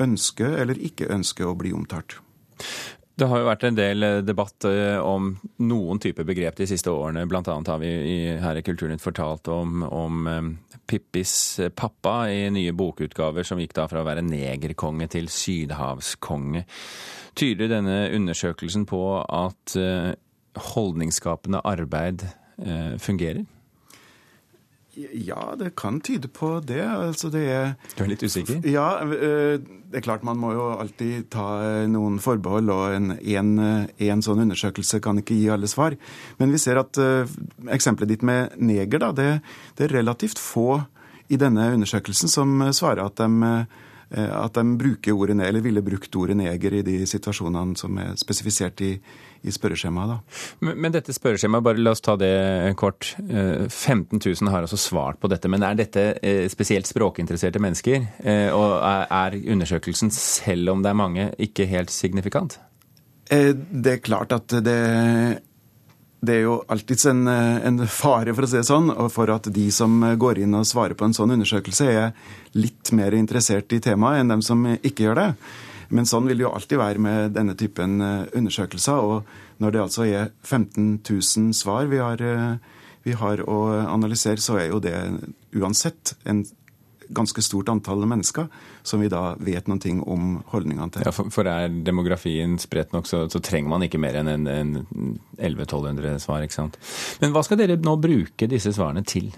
ønsker 0.00 0.56
eller 0.62 0.80
ikke 0.90 1.10
ønsker 1.14 1.46
å 1.46 1.58
bli 1.58 1.74
omtalt. 1.76 2.18
Det 3.20 3.26
har 3.28 3.42
jo 3.42 3.48
vært 3.50 3.64
en 3.68 3.76
del 3.76 4.04
debatt 4.24 4.64
om 5.04 5.34
noen 5.68 6.00
typer 6.00 6.24
begrep 6.24 6.56
de 6.56 6.66
siste 6.70 6.88
årene. 6.88 7.26
Blant 7.28 7.50
annet 7.52 7.68
har 7.68 7.80
vi 7.82 7.90
her 8.40 8.56
i 8.56 8.62
Kulturnytt 8.64 9.04
fortalt 9.04 9.50
om, 9.52 9.82
om 9.84 10.54
Pippis 10.88 11.34
pappa 11.76 12.30
i 12.32 12.48
nye 12.54 12.72
bokutgaver, 12.72 13.44
som 13.44 13.60
gikk 13.60 13.76
da 13.76 13.84
fra 13.90 14.00
å 14.00 14.08
være 14.08 14.24
negerkonge 14.24 15.10
til 15.12 15.28
sydhavskonge. 15.28 16.64
Tyder 17.36 17.68
denne 17.70 17.98
undersøkelsen 18.16 18.88
på 18.88 19.02
at 19.20 19.76
holdningsskapende 20.56 21.62
arbeid 21.64 22.26
fungerer? 23.00 23.46
Ja, 25.14 25.54
det 25.58 25.76
kan 25.76 26.00
tyde 26.00 26.28
på 26.28 26.60
det. 26.66 26.82
Altså 26.82 27.30
det 27.30 27.42
er 27.48 27.74
Du 27.96 28.02
er 28.04 28.10
litt 28.10 28.24
usikker? 28.26 28.58
Ja, 28.66 28.98
det 29.06 30.00
er 30.00 30.04
klart 30.04 30.24
man 30.26 30.40
må 30.40 30.52
jo 30.56 30.66
alltid 30.74 31.28
ta 31.30 31.46
noen 31.88 32.18
forbehold, 32.22 32.70
og 32.74 32.96
en, 32.96 33.12
en, 33.18 33.52
en 33.86 34.24
sånn 34.24 34.42
undersøkelse 34.44 35.00
kan 35.04 35.22
ikke 35.22 35.38
gi 35.38 35.46
alle 35.52 35.70
svar. 35.70 35.96
Men 36.40 36.52
vi 36.54 36.60
ser 36.62 36.82
at 36.82 36.98
eksempelet 37.70 38.16
ditt 38.16 38.26
med 38.26 38.58
neger, 38.58 39.00
da, 39.02 39.12
det, 39.14 39.28
det, 39.78 39.86
er 39.86 39.96
relativt 40.00 40.42
få 40.42 40.82
i 41.30 41.38
denne 41.38 41.70
undersøkelsen 41.76 42.30
som 42.30 42.58
svarer 42.74 43.04
at 43.06 43.22
de, 43.22 43.54
at 44.10 44.56
de 44.56 44.64
bruker 44.78 45.14
ordet 45.14 45.36
eller 45.46 45.62
ville 45.62 45.82
brukt 45.86 46.16
ordet 46.18 46.36
neger 46.40 46.80
i 46.80 46.84
de 46.86 46.96
situasjonene 47.06 47.76
som 47.78 47.98
er 48.02 48.16
spesifisert 48.18 48.80
i, 48.82 48.94
i 49.46 49.54
spørreskjemaet. 49.54 50.10
Da. 50.10 50.38
Men, 50.66 50.80
men, 50.82 50.94
dette 50.94 51.14
spørreskjemaet, 51.14 51.66
bare 51.66 51.82
la 51.82 51.94
oss 51.94 52.02
ta 52.04 52.16
det 52.20 52.32
kort. 52.80 53.12
15 53.18 54.18
000 54.18 54.50
har 54.50 54.66
altså 54.66 54.80
svart 54.80 55.20
på 55.22 55.30
dette. 55.30 55.50
Men 55.52 55.62
er 55.66 55.78
dette 55.78 56.06
spesielt 56.50 56.90
språkinteresserte 56.90 57.62
mennesker? 57.62 58.08
Og 58.56 58.74
er 58.82 59.38
undersøkelsen, 59.54 60.10
selv 60.14 60.74
om 60.74 60.82
det 60.82 60.90
er 60.90 60.98
mange, 60.98 61.30
ikke 61.38 61.70
helt 61.70 61.94
signifikant? 61.94 62.58
Det 63.30 63.92
er 63.94 64.02
klart 64.02 64.34
at 64.34 64.58
det 64.66 64.80
det 66.20 66.34
er 66.36 66.42
jo 66.44 66.58
alltids 66.68 67.06
en, 67.08 67.24
en, 67.28 67.80
fare, 67.88 68.34
for 68.36 68.44
å 68.44 68.50
si 68.50 68.58
det 68.58 68.68
sånn, 68.68 68.92
for 69.12 69.32
at 69.32 69.48
de 69.54 69.66
som 69.72 69.94
går 70.20 70.42
inn 70.44 70.56
og 70.58 70.68
svarer 70.68 70.96
på 70.98 71.06
en 71.08 71.16
sånn 71.16 71.32
undersøkelse, 71.36 71.86
er 71.88 72.58
litt 72.58 72.92
mer 72.96 73.16
interessert 73.16 73.72
i 73.72 73.80
temaet 73.80 74.20
enn 74.20 74.34
dem 74.34 74.44
som 74.44 74.66
ikke 74.76 75.06
gjør 75.06 75.20
det. 75.20 75.28
Men 75.90 76.06
sånn 76.06 76.28
vil 76.28 76.38
det 76.38 76.44
jo 76.44 76.52
alltid 76.54 76.78
være 76.78 77.02
med 77.02 77.32
denne 77.34 77.56
typen 77.58 77.98
undersøkelser. 78.36 79.00
Og 79.00 79.62
når 79.64 79.74
det 79.74 79.82
altså 79.82 80.06
er 80.06 80.28
15 80.44 81.00
000 81.08 81.56
svar 81.56 81.88
vi 81.90 81.98
har, 81.98 82.22
vi 83.02 83.16
har 83.16 83.42
å 83.42 83.58
analysere, 83.88 84.44
så 84.44 84.60
er 84.60 84.68
jo 84.70 84.78
det 84.84 84.94
uansett 85.56 86.14
en 86.30 86.44
ganske 87.14 87.42
stort 87.44 87.68
antall 87.72 88.06
mennesker 88.08 88.48
som 88.86 89.02
vi 89.02 89.10
da 89.12 89.34
vet 89.42 89.68
noen 89.68 89.82
ting 89.82 90.00
om 90.02 90.38
holdningene 90.52 90.90
til. 90.94 91.04
Ja, 91.06 91.12
for, 91.14 91.30
for 91.34 91.48
er 91.50 91.68
demografien 91.86 92.56
spredt 92.62 92.94
nok, 92.94 93.08
så, 93.10 93.24
så, 93.32 93.42
trenger 93.44 93.72
man 93.72 93.86
ikke 93.86 94.00
mer 94.02 94.20
enn 94.20 94.30
en, 94.30 94.48
en 94.50 94.72
1100-1200 95.38 96.22
svar, 96.22 96.44
ikke 96.46 96.58
sant. 96.58 96.80
Men 97.22 97.34
hva 97.34 97.44
skal 97.46 97.60
dere 97.60 97.78
nå 97.80 97.96
bruke 98.00 98.50
disse 98.50 98.72
svarene 98.76 99.04
til? 99.06 99.30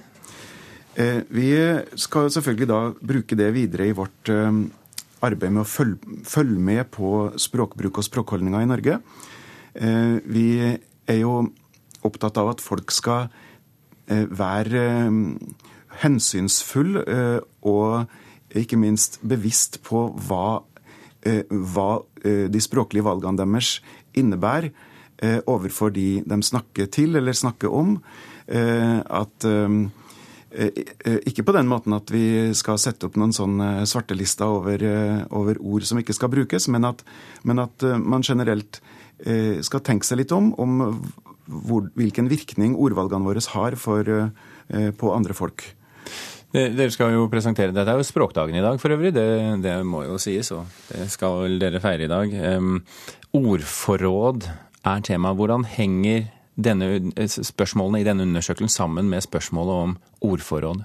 Eh, 0.95 1.23
vi 1.33 1.49
skal 1.97 2.31
selvfølgelig 2.33 2.69
da 2.69 2.81
bruke 3.01 3.37
det 3.39 3.49
videre 3.55 3.89
i 3.89 3.97
vårt 3.97 4.29
eh, 4.29 4.51
arbeid 5.25 5.55
med 5.55 5.65
å 5.65 5.69
følge, 5.69 6.19
følge, 6.29 6.61
med 6.61 6.91
på 6.93 7.31
språkbruk 7.41 8.03
og 8.03 8.07
språkholdninger 8.09 8.65
i 8.65 8.69
Norge. 8.69 8.99
Eh, 9.73 10.19
vi 10.29 10.47
er 10.61 11.23
jo 11.23 11.47
opptatt 12.05 12.37
av 12.43 12.53
at 12.53 12.61
folk 12.61 12.93
skal 12.93 13.31
være 14.13 14.81
hensynsfull 16.01 16.97
og 17.03 18.59
ikke 18.59 18.79
minst 18.81 19.19
bevisst 19.25 19.81
på 19.87 20.07
hva, 20.29 20.63
hva 21.49 21.91
de 22.23 22.63
språklige 22.63 23.05
valgene 23.07 23.41
deres 23.41 23.77
innebærer 24.19 24.71
overfor 25.47 25.93
de 25.95 26.23
de 26.27 26.39
snakker 26.43 26.91
til 26.93 27.17
eller 27.17 27.37
snakker 27.37 27.73
om. 27.73 27.97
At 28.49 29.47
ikke 31.25 31.45
på 31.47 31.55
den 31.57 31.69
måten 31.71 31.97
at 31.97 32.11
vi 32.13 32.53
skal 32.59 32.81
sette 32.81 33.09
opp 33.09 33.17
noen 33.21 33.33
sånne 33.33 33.87
svartelister 33.89 34.51
over, 34.51 34.83
over 35.31 35.61
ord 35.61 35.87
som 35.89 36.01
ikke 36.03 36.17
skal 36.17 36.33
brukes, 36.33 36.69
men 36.69 36.85
at, 36.91 37.05
men 37.47 37.63
at 37.63 37.87
man 38.03 38.27
generelt 38.27 38.83
skal 39.63 39.85
tenke 39.87 40.09
seg 40.09 40.25
litt 40.25 40.35
om, 40.35 40.51
om 40.61 40.99
hvor, 41.47 41.87
hvilken 41.99 42.29
virkning 42.31 42.75
ordvalgene 42.77 43.29
våre 43.29 43.45
har 43.55 43.79
for, 43.81 44.11
på 44.69 45.15
andre 45.15 45.37
folk. 45.39 45.65
Dere 46.53 46.91
skal 46.93 47.15
jo 47.15 47.31
presentere 47.33 47.73
Dette 47.73 47.89
er 47.89 47.97
jo 47.97 48.05
språkdagen 48.05 48.59
i 48.59 48.65
dag 48.65 48.77
for 48.81 48.93
øvrig, 48.93 49.15
det, 49.17 49.25
det 49.65 49.79
må 49.89 50.03
jo 50.05 50.19
sies, 50.21 50.51
og 50.53 50.69
det 50.91 51.09
skal 51.15 51.57
dere 51.63 51.81
feire 51.81 52.05
i 52.05 52.11
dag. 52.13 52.35
Um, 52.59 52.83
ordforråd 53.33 54.51
er 54.85 55.05
tema. 55.07 55.33
Hvordan 55.33 55.65
henger 55.65 56.27
denne, 56.61 57.13
spørsmålene 57.25 58.03
i 58.03 58.07
denne 58.07 58.27
undersøkelsen 58.29 58.69
sammen 58.69 59.09
med 59.09 59.25
spørsmålet 59.25 59.87
om 59.87 59.95
ordforråd? 60.29 60.83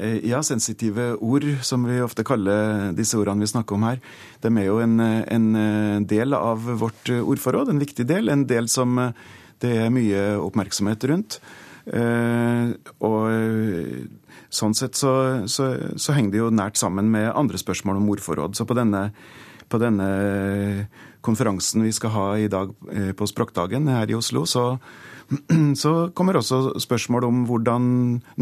Ja, 0.00 0.40
sensitive 0.44 1.14
ord, 1.20 1.44
som 1.66 1.82
vi 1.84 1.98
ofte 2.00 2.24
kaller 2.24 2.92
disse 2.96 3.18
ordene 3.20 3.44
vi 3.44 3.50
snakker 3.50 3.76
om 3.76 3.82
her, 3.84 3.98
de 4.40 4.52
er 4.52 4.68
jo 4.68 4.78
en, 4.80 5.00
en 5.00 6.06
del 6.08 6.36
av 6.36 6.68
vårt 6.80 7.10
ordforråd, 7.20 7.72
en 7.72 7.82
viktig 7.82 8.06
del. 8.08 8.32
En 8.32 8.46
del 8.48 8.68
som 8.72 8.96
det 9.60 9.74
er 9.76 9.92
mye 9.92 10.22
oppmerksomhet 10.40 11.04
rundt. 11.10 11.40
Og 11.88 13.22
sånn 14.50 14.74
sett 14.76 14.98
så, 14.98 15.12
så, 15.46 15.68
så, 15.96 16.14
henger 16.16 16.32
det 16.32 16.42
jo 16.42 16.50
nært 16.54 16.80
sammen 16.80 17.10
med 17.12 17.30
andre 17.32 17.60
spørsmål 17.60 18.00
om 18.00 18.10
ordforråd. 18.14 18.58
Så 18.58 18.66
på 18.68 18.76
denne, 18.78 19.10
på 19.70 19.80
denne 19.82 20.08
konferansen 21.24 21.86
vi 21.86 21.94
skal 21.94 22.14
ha 22.14 22.26
i 22.40 22.50
dag 22.52 22.72
på 23.16 23.30
Språkdagen 23.30 23.88
her 23.90 24.10
i 24.10 24.18
Oslo, 24.18 24.44
så, 24.48 24.74
så 25.82 25.94
kommer 26.16 26.40
også 26.40 26.80
spørsmål 26.82 27.28
om 27.28 27.44
hvordan 27.48 27.84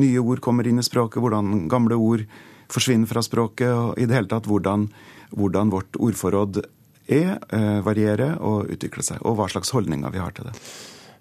nye 0.00 0.24
ord 0.24 0.42
kommer 0.44 0.68
inn 0.68 0.80
i 0.80 0.86
språket, 0.86 1.20
hvordan 1.22 1.68
gamle 1.70 1.98
ord 2.00 2.26
forsvinner 2.72 3.08
fra 3.08 3.22
språket, 3.24 3.70
og 3.72 4.00
i 4.00 4.08
det 4.08 4.16
hele 4.16 4.30
tatt 4.30 4.48
hvordan, 4.48 4.88
hvordan 5.36 5.72
vårt 5.72 5.96
ordforråd 5.96 6.62
er, 7.08 7.38
varierer 7.84 8.36
og 8.44 8.68
utvikler 8.68 9.06
seg, 9.06 9.24
og 9.24 9.38
hva 9.38 9.48
slags 9.48 9.72
holdninger 9.72 10.12
vi 10.12 10.20
har 10.20 10.34
til 10.36 10.50
det. 10.50 10.56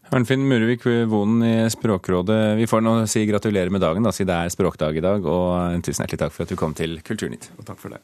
Arnfinn 0.10 0.48
Murevik 0.48 0.86
Vonen 0.86 1.44
i 1.44 1.70
Språkrådet, 1.70 2.58
vi 2.58 2.68
får 2.68 2.82
nå 2.82 2.94
si 3.12 3.26
gratulerer 3.28 3.70
med 3.70 3.82
dagen, 3.84 4.06
da, 4.08 4.14
siden 4.16 4.30
det 4.30 4.38
er 4.40 4.54
språkdag 4.54 4.96
i 4.96 5.04
dag. 5.04 5.26
Og 5.28 5.82
tusen 5.84 6.06
hjertelig 6.06 6.22
takk 6.22 6.36
for 6.36 6.46
at 6.46 6.54
du 6.54 6.60
kom 6.60 6.76
til 6.78 7.02
Kulturnytt. 7.04 7.50
Og 7.60 7.68
takk 7.68 7.82
for 7.82 7.92
det. 7.92 8.00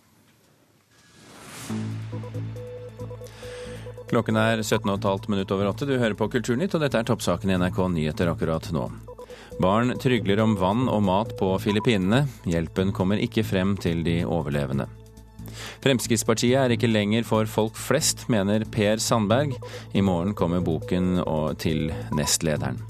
Klokken 4.12 4.38
er 4.38 4.60
17,5 4.60 5.30
minutter 5.32 5.56
over 5.56 5.72
åtte. 5.72 5.88
Du 5.88 5.96
hører 5.96 6.18
på 6.20 6.28
Kulturnytt, 6.34 6.76
og 6.76 6.84
dette 6.84 7.00
er 7.00 7.08
toppsaken 7.08 7.54
i 7.54 7.58
NRK 7.62 7.80
Nyheter 7.96 8.34
akkurat 8.34 8.68
nå. 8.76 8.90
Barn 9.64 9.96
trygler 10.02 10.44
om 10.44 10.58
vann 10.60 10.90
og 10.92 11.06
mat 11.08 11.32
på 11.40 11.54
Filippinene. 11.64 12.26
Hjelpen 12.44 12.92
kommer 12.92 13.22
ikke 13.22 13.46
frem 13.48 13.78
til 13.80 14.04
de 14.04 14.20
overlevende. 14.28 14.90
Fremskrittspartiet 15.84 16.60
er 16.60 16.76
ikke 16.76 16.92
lenger 16.92 17.28
for 17.28 17.50
folk 17.50 17.78
flest, 17.80 18.28
mener 18.34 18.66
Per 18.72 19.02
Sandberg. 19.04 19.56
I 19.94 20.06
morgen 20.06 20.34
kommer 20.38 20.64
boken 20.64 21.20
til 21.62 21.92
nestlederen. 22.16 22.82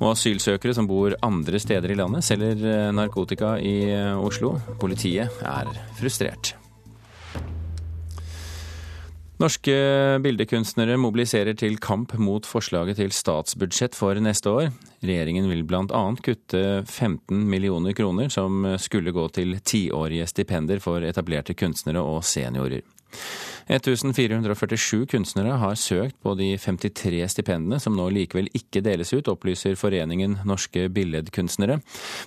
Og 0.00 0.12
asylsøkere 0.14 0.74
som 0.76 0.88
bor 0.90 1.16
andre 1.26 1.60
steder 1.62 1.92
i 1.92 1.98
landet, 1.98 2.24
selger 2.26 2.64
eh, 2.64 2.88
narkotika 2.96 3.56
i 3.60 3.76
eh, 3.90 4.16
Oslo. 4.16 4.56
Politiet 4.80 5.42
er 5.44 5.74
frustrert. 6.00 6.54
Norske 9.40 9.72
bildekunstnere 10.20 10.98
mobiliserer 11.00 11.56
til 11.56 11.78
kamp 11.80 12.12
mot 12.20 12.44
forslaget 12.44 12.98
til 12.98 13.12
statsbudsjett 13.14 13.96
for 13.96 14.18
neste 14.20 14.52
år. 14.52 14.66
Regjeringen 15.00 15.48
vil 15.48 15.62
bl.a. 15.64 16.02
kutte 16.20 16.60
15 16.84 17.46
millioner 17.48 17.96
kroner 17.96 18.28
som 18.28 18.66
skulle 18.76 19.14
gå 19.16 19.24
til 19.32 19.56
tiårige 19.64 20.28
stipender 20.28 20.82
for 20.84 21.00
etablerte 21.08 21.56
kunstnere 21.56 22.04
og 22.04 22.20
seniorer. 22.28 22.84
1447 23.68 25.06
kunstnere 25.10 25.58
har 25.60 25.78
søkt 25.78 26.16
på 26.22 26.34
de 26.38 26.52
53 26.58 27.22
stipendene 27.34 27.80
som 27.82 27.96
nå 27.96 28.08
likevel 28.14 28.50
ikke 28.56 28.82
deles 28.84 29.12
ut, 29.12 29.28
opplyser 29.28 29.78
Foreningen 29.80 30.38
norske 30.48 30.88
billedkunstnere. 30.92 31.80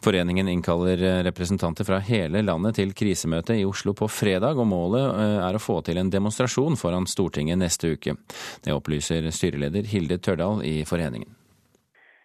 Foreningen 0.03 0.49
innkaller 0.51 1.23
representanter 1.27 1.87
fra 1.87 1.99
hele 2.03 2.43
landet 2.45 2.79
til 2.79 2.95
krisemøte 2.97 3.57
i 3.59 3.67
Oslo 3.67 3.95
på 3.97 4.09
fredag, 4.11 4.59
og 4.59 4.69
målet 4.69 5.05
eh, 5.11 5.37
er 5.49 5.57
å 5.57 5.63
få 5.63 5.81
til 5.85 6.01
en 6.01 6.11
demonstrasjon 6.13 6.79
foran 6.79 7.09
Stortinget 7.09 7.61
neste 7.61 7.95
uke. 7.95 8.17
Det 8.63 8.75
opplyser 8.75 9.29
styreleder 9.33 9.87
Hilde 9.93 10.19
Tørdal 10.23 10.63
i 10.67 10.81
foreningen. 10.87 11.42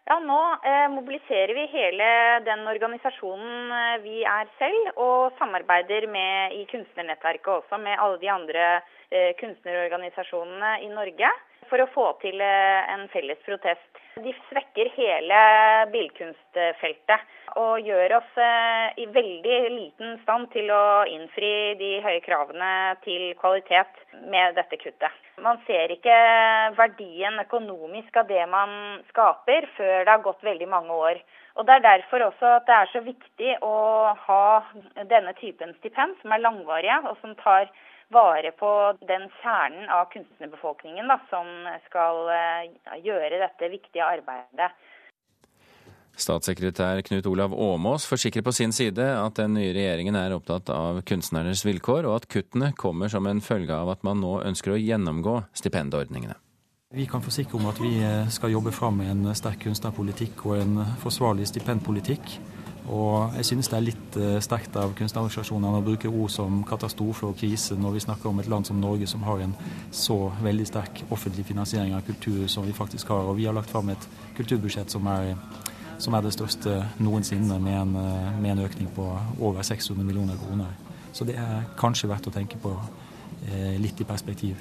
Ja, 0.08 0.16
Nå 0.24 0.40
eh, 0.64 0.86
mobiliserer 0.88 1.50
vi 1.52 1.66
hele 1.68 2.04
den 2.46 2.62
organisasjonen 2.70 3.72
eh, 3.76 3.96
vi 4.00 4.22
er 4.24 4.48
selv, 4.56 4.86
og 4.96 5.34
samarbeider 5.36 6.06
med 6.08 6.54
i 6.56 6.62
kunstnernettverket 6.70 7.50
også 7.52 7.76
med 7.82 8.00
alle 8.00 8.16
de 8.22 8.30
andre 8.32 8.62
eh, 9.12 9.34
kunstnerorganisasjonene 9.36 10.70
i 10.86 10.88
Norge 10.94 11.32
for 11.68 11.82
å 11.82 11.88
få 11.92 12.06
til 12.22 12.40
eh, 12.40 12.92
en 12.94 13.06
felles 13.12 13.40
protest. 13.46 14.00
De 14.18 14.32
svekker 14.48 14.90
hele 14.96 15.40
billedkunstfeltet 15.92 17.58
og 17.60 17.84
gjør 17.86 18.16
oss 18.18 18.38
eh, 18.42 18.86
i 19.02 19.06
veldig 19.14 19.58
liten 19.74 20.16
stand 20.22 20.48
til 20.54 20.70
å 20.74 21.04
innfri 21.10 21.52
de 21.80 21.90
høye 22.04 22.22
kravene 22.24 22.70
til 23.04 23.32
kvalitet 23.40 24.04
med 24.32 24.56
dette 24.58 24.78
kuttet. 24.80 25.18
Man 25.42 25.60
ser 25.66 25.92
ikke 25.94 26.16
verdien 26.78 27.38
økonomisk 27.44 28.16
av 28.22 28.30
det 28.30 28.46
man 28.50 29.02
skaper 29.12 29.68
før 29.76 29.98
det 30.02 30.14
har 30.14 30.24
gått 30.24 30.42
veldig 30.46 30.70
mange 30.70 31.02
år. 31.10 31.20
Og 31.58 31.66
Det 31.66 31.74
er 31.74 31.86
derfor 31.86 32.22
også 32.22 32.50
at 32.60 32.66
det 32.68 32.74
er 32.74 32.90
så 32.92 33.00
viktig 33.02 33.54
å 33.66 33.76
ha 34.14 34.42
denne 35.10 35.34
typen 35.40 35.74
stipend, 35.80 36.14
som 36.22 36.32
er 36.34 36.44
langvarige 36.44 37.00
og 37.10 37.16
som 37.22 37.34
tar 37.40 37.66
vare 38.14 38.52
på 38.56 38.70
den 39.08 39.28
kjernen 39.42 39.88
av 39.92 40.08
kunstnerbefolkningen 40.12 41.08
da, 41.10 41.18
som 41.30 41.48
skal 41.88 42.28
eh, 42.32 43.00
gjøre 43.04 43.42
dette 43.42 43.68
viktige 43.72 44.06
arbeidet. 44.06 44.72
Statssekretær 46.18 46.98
Knut 47.06 47.26
Olav 47.30 47.52
Åmås 47.54 48.06
forsikrer 48.10 48.42
på 48.42 48.52
sin 48.52 48.72
side 48.74 49.04
at 49.20 49.38
den 49.38 49.54
nye 49.54 49.70
regjeringen 49.76 50.16
er 50.18 50.34
opptatt 50.34 50.72
av 50.74 50.98
kunstnernes 51.06 51.62
vilkår, 51.66 52.08
og 52.08 52.16
at 52.18 52.26
kuttene 52.32 52.72
kommer 52.74 53.12
som 53.12 53.28
en 53.30 53.42
følge 53.44 53.76
av 53.76 53.92
at 53.92 54.02
man 54.06 54.18
nå 54.24 54.40
ønsker 54.42 54.74
å 54.74 54.80
gjennomgå 54.80 55.38
stipendordningene. 55.60 56.34
Vi 56.96 57.04
kan 57.06 57.20
forsikre 57.22 57.58
om 57.60 57.68
at 57.68 57.78
vi 57.84 57.98
eh, 58.00 58.30
skal 58.32 58.54
jobbe 58.56 58.72
fram 58.74 59.02
en 59.04 59.28
sterk 59.36 59.66
kunstnerpolitikk 59.66 60.46
og 60.48 60.62
en 60.62 60.80
forsvarlig 61.02 61.46
stipendpolitikk. 61.52 62.38
Og 62.88 63.36
jeg 63.36 63.44
synes 63.44 63.68
det 63.68 63.76
er 63.76 63.84
litt 63.84 64.16
eh, 64.16 64.38
sterkt 64.44 64.76
av 64.80 64.94
kunstnerorganisasjonene 64.96 65.80
å 65.80 65.84
bruke 65.84 66.08
ord 66.08 66.32
som 66.32 66.62
katastrofe 66.68 67.28
og 67.28 67.36
krise 67.36 67.76
når 67.76 67.98
vi 67.98 68.04
snakker 68.06 68.30
om 68.30 68.40
et 68.40 68.48
land 68.48 68.68
som 68.68 68.80
Norge 68.80 69.08
som 69.10 69.24
har 69.28 69.44
en 69.44 69.54
så 69.92 70.16
veldig 70.42 70.68
sterk 70.68 71.02
offentlig 71.10 71.44
finansiering 71.50 71.92
av 71.96 72.06
kultur 72.08 72.46
som 72.48 72.64
vi 72.64 72.76
faktisk 72.76 73.12
har. 73.12 73.28
Og 73.28 73.36
vi 73.36 73.48
har 73.48 73.56
lagt 73.56 73.70
fram 73.70 73.92
et 73.92 74.08
kulturbudsjett 74.38 74.90
som 74.94 75.06
er 75.12 75.34
som 75.98 76.14
er 76.14 76.22
det 76.22 76.32
største 76.32 76.84
noensinne, 77.02 77.58
med 77.58 77.74
en, 77.74 77.96
eh, 77.96 78.40
med 78.40 78.50
en, 78.50 78.64
økning 78.64 78.88
på 78.94 79.18
over 79.40 79.62
600 79.62 80.04
millioner 80.04 80.36
kroner. 80.36 80.66
Så 81.12 81.24
det 81.24 81.34
er 81.34 81.66
kanskje 81.78 82.08
verdt 82.08 82.28
å 82.30 82.30
tenke 82.30 82.56
på 82.62 82.76
eh, 83.50 83.74
litt 83.80 84.00
i 84.00 84.04
perspektiv. 84.04 84.56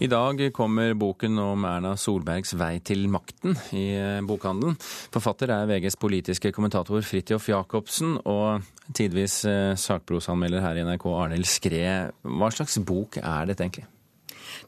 I 0.00 0.06
dag 0.08 0.38
kommer 0.56 0.94
boken 0.96 1.34
om 1.38 1.64
Erna 1.68 1.90
Solbergs 2.00 2.54
vei 2.56 2.78
til 2.80 3.02
makten 3.12 3.52
i 3.76 3.82
eh, 3.92 4.22
bokhandelen. 4.24 4.78
Forfatter 5.12 5.52
er 5.52 5.68
VGs 5.68 5.98
politiske 6.00 6.54
kommentator 6.56 7.04
Fridtjof 7.04 7.50
Jacobsen, 7.52 8.14
og 8.24 8.64
tidvis 8.96 9.42
eh, 9.44 9.76
sakprosanmelder 9.76 10.64
her 10.64 10.80
i 10.80 10.86
NRK 10.88 11.04
Arnhild 11.12 11.52
Skred. 11.52 12.16
Hva 12.24 12.48
slags 12.48 12.80
bok 12.80 13.20
er 13.20 13.52
dette 13.52 13.66
egentlig? 13.66 13.84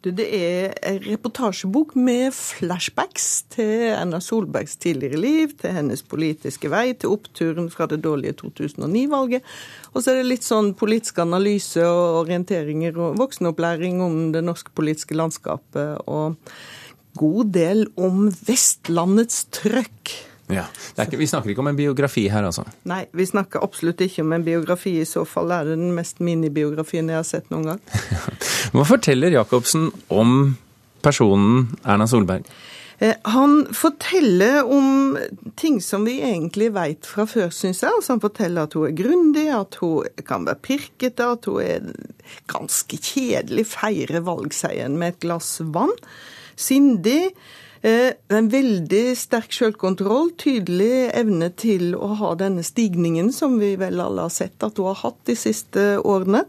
Du, 0.01 0.09
det 0.15 0.25
er 0.33 0.73
en 0.89 1.01
reportasjebok 1.05 1.95
med 2.01 2.33
flashbacks 2.33 3.29
til 3.53 3.93
Erna 3.93 4.23
Solbergs 4.25 4.79
tidligere 4.81 5.21
liv, 5.21 5.53
til 5.61 5.77
hennes 5.77 6.03
politiske 6.03 6.71
vei, 6.73 6.95
til 6.97 7.13
oppturen 7.13 7.69
fra 7.73 7.87
det 7.91 8.01
dårlige 8.05 8.39
2009-valget. 8.41 9.45
Og 9.93 10.01
så 10.01 10.13
er 10.13 10.23
det 10.23 10.31
litt 10.31 10.49
sånn 10.49 10.73
politisk 10.79 11.21
analyse 11.23 11.85
og 11.85 12.23
orienteringer 12.25 12.97
og 12.97 13.21
voksenopplæring 13.21 14.01
om 14.05 14.21
det 14.35 14.45
norske 14.47 14.73
politiske 14.75 15.19
landskapet. 15.19 16.07
Og 16.09 16.41
god 17.19 17.53
del 17.53 17.87
om 18.01 18.29
Vestlandets 18.47 19.45
trøkk. 19.53 20.17
Ja, 20.55 20.67
ikke, 21.05 21.21
Vi 21.21 21.29
snakker 21.31 21.53
ikke 21.53 21.65
om 21.65 21.71
en 21.73 21.79
biografi 21.79 22.27
her, 22.33 22.47
altså? 22.49 22.65
Nei, 22.88 23.05
vi 23.17 23.27
snakker 23.29 23.65
absolutt 23.65 24.03
ikke 24.05 24.25
om 24.25 24.35
en 24.37 24.45
biografi. 24.47 24.97
I 25.01 25.09
så 25.09 25.25
fall 25.29 25.53
er 25.55 25.71
det 25.71 25.79
den 25.81 25.95
mest 25.97 26.21
minibiografien 26.25 27.09
jeg 27.11 27.21
har 27.21 27.29
sett 27.29 27.49
noen 27.53 27.73
gang. 27.73 27.81
Hva 28.75 28.87
forteller 28.88 29.35
Jacobsen 29.35 29.91
om 30.12 30.53
personen 31.03 31.67
Erna 31.83 32.07
Solberg? 32.11 32.47
Eh, 33.03 33.17
han 33.23 33.67
forteller 33.75 34.62
om 34.71 35.19
ting 35.59 35.81
som 35.83 36.05
vi 36.07 36.21
egentlig 36.23 36.69
vet 36.77 37.09
fra 37.09 37.27
før, 37.27 37.49
syns 37.51 37.83
jeg. 37.83 37.91
Altså 37.91 38.15
han 38.15 38.23
forteller 38.23 38.69
at 38.69 38.77
hun 38.79 38.87
er 38.87 38.95
grundig, 38.95 39.49
at 39.57 39.79
hun 39.83 40.23
kan 40.29 40.47
være 40.47 40.62
pirkete, 40.62 41.27
at 41.35 41.49
hun 41.51 41.59
er 41.65 41.88
ganske 42.53 43.01
kjedelig, 43.03 43.67
feirer 43.73 44.23
valgseieren 44.23 45.01
med 45.01 45.17
et 45.17 45.21
glass 45.27 45.57
vann. 45.75 45.95
Sindig. 46.55 47.33
Eh, 47.83 48.12
en 48.31 48.47
veldig 48.47 49.16
sterk 49.18 49.51
selvkontroll, 49.57 50.29
tydelig 50.38 51.09
evne 51.18 51.49
til 51.59 51.97
å 51.99 52.12
ha 52.21 52.29
denne 52.38 52.62
stigningen 52.62 53.33
som 53.35 53.57
vi 53.59 53.73
vel 53.81 53.99
alle 53.99 54.29
har 54.29 54.31
sett 54.31 54.62
at 54.62 54.79
hun 54.79 54.92
har 54.92 55.01
hatt 55.01 55.18
de 55.27 55.35
siste 55.38 55.87
årene. 55.99 56.45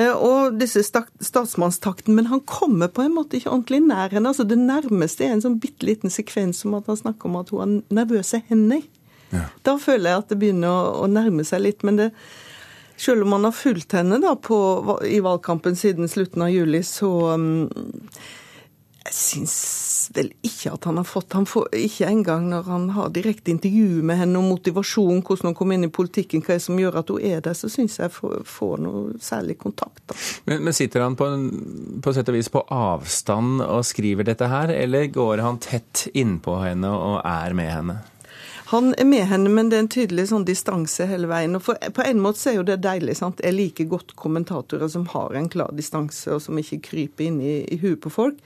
Eh, 0.00 0.08
og 0.08 0.56
disse 0.60 0.80
statsmannstakten. 0.86 2.16
Men 2.16 2.30
han 2.32 2.40
kommer 2.48 2.88
på 2.88 3.04
en 3.04 3.12
måte 3.18 3.36
ikke 3.36 3.52
ordentlig 3.52 3.82
nær 3.90 4.16
henne. 4.16 4.32
altså 4.32 4.48
Det 4.48 4.56
nærmeste 4.56 5.28
er 5.28 5.36
en 5.36 5.44
sånn 5.44 5.60
bitte 5.60 5.84
liten 5.84 6.12
sekvens 6.12 6.64
om 6.64 6.78
at 6.80 6.88
han 6.88 7.02
snakker 7.02 7.28
om 7.28 7.36
at 7.42 7.52
hun 7.52 7.60
har 7.60 8.00
nervøse 8.00 8.40
hender. 8.48 8.86
Ja. 9.30 9.50
Da 9.62 9.76
føler 9.78 10.14
jeg 10.14 10.24
at 10.24 10.32
det 10.32 10.40
begynner 10.40 10.72
å, 10.72 11.04
å 11.04 11.10
nærme 11.12 11.44
seg 11.44 11.66
litt. 11.66 11.84
men 11.84 12.00
det 12.00 12.14
selv 13.00 13.24
om 13.24 13.30
man 13.32 13.46
har 13.48 13.56
fulgt 13.56 13.94
henne 13.96 14.18
da 14.20 14.34
på, 14.36 14.56
i 15.08 15.22
valgkampen 15.24 15.76
siden 15.76 16.08
slutten 16.08 16.42
av 16.44 16.50
juli, 16.52 16.82
så 16.84 17.08
um, 17.32 17.70
jeg 19.00 19.14
syns 19.16 19.54
vel 20.12 20.28
ikke 20.44 20.74
at 20.74 20.84
han 20.84 20.98
har 21.00 21.06
fått 21.08 21.32
han 21.32 21.46
får, 21.48 21.70
Ikke 21.72 22.08
engang 22.10 22.50
når 22.50 22.66
han 22.68 22.84
har 22.92 23.08
direkte 23.14 23.52
intervju 23.52 24.02
med 24.06 24.20
henne 24.20 24.38
om 24.38 24.50
motivasjon, 24.52 25.22
hvordan 25.24 25.50
hun 25.50 25.56
kom 25.56 25.72
inn 25.72 25.86
i 25.88 25.92
politikken, 25.92 26.42
hva 26.44 26.54
er 26.54 26.60
det 26.60 26.66
som 26.66 26.78
gjør 26.80 27.00
at 27.00 27.12
hun 27.14 27.24
er 27.24 27.40
der, 27.44 27.56
så 27.56 27.70
syns 27.72 27.96
jeg 28.00 28.12
får, 28.12 28.42
får 28.44 28.84
noe 28.84 29.16
særlig 29.22 29.56
kontakt. 29.62 30.04
Men, 30.44 30.64
men, 30.66 30.76
sitter 30.76 31.06
han 31.06 31.16
på, 31.16 31.26
en, 31.32 31.48
på 32.04 32.12
sett 32.14 32.28
og 32.28 32.36
vis 32.36 32.52
på 32.52 32.64
avstand 32.76 33.64
og 33.64 33.86
skriver 33.88 34.28
dette 34.28 34.50
her, 34.52 34.72
eller 34.74 35.08
går 35.12 35.44
han 35.46 35.60
tett 35.64 36.06
innpå 36.12 36.60
henne 36.60 36.92
og 36.92 37.20
er 37.24 37.56
med 37.56 37.72
henne? 37.72 38.00
Han 38.70 38.92
er 38.98 39.08
med 39.08 39.24
henne, 39.26 39.50
men 39.50 39.70
det 39.70 39.78
er 39.78 39.82
en 39.82 39.90
tydelig 39.90 40.28
sånn 40.30 40.44
distanse 40.46 41.08
hele 41.10 41.26
veien. 41.26 41.56
Og 41.58 41.64
for, 41.66 41.88
På 41.96 42.04
en 42.06 42.20
måte 42.22 42.38
så 42.38 42.52
er 42.52 42.60
jo 42.60 42.66
det 42.68 42.76
deilig. 42.84 43.16
sant? 43.18 43.40
Jeg 43.42 43.56
liker 43.56 43.88
godt 43.90 44.14
kommentatorer 44.14 44.92
som 44.92 45.08
har 45.10 45.34
en 45.34 45.48
klar 45.50 45.72
distanse, 45.74 46.30
og 46.30 46.44
som 46.44 46.60
ikke 46.60 46.78
kryper 46.92 47.26
inn 47.26 47.40
i, 47.42 47.56
i 47.66 47.80
huet 47.82 47.98
på 48.04 48.12
folk. 48.14 48.38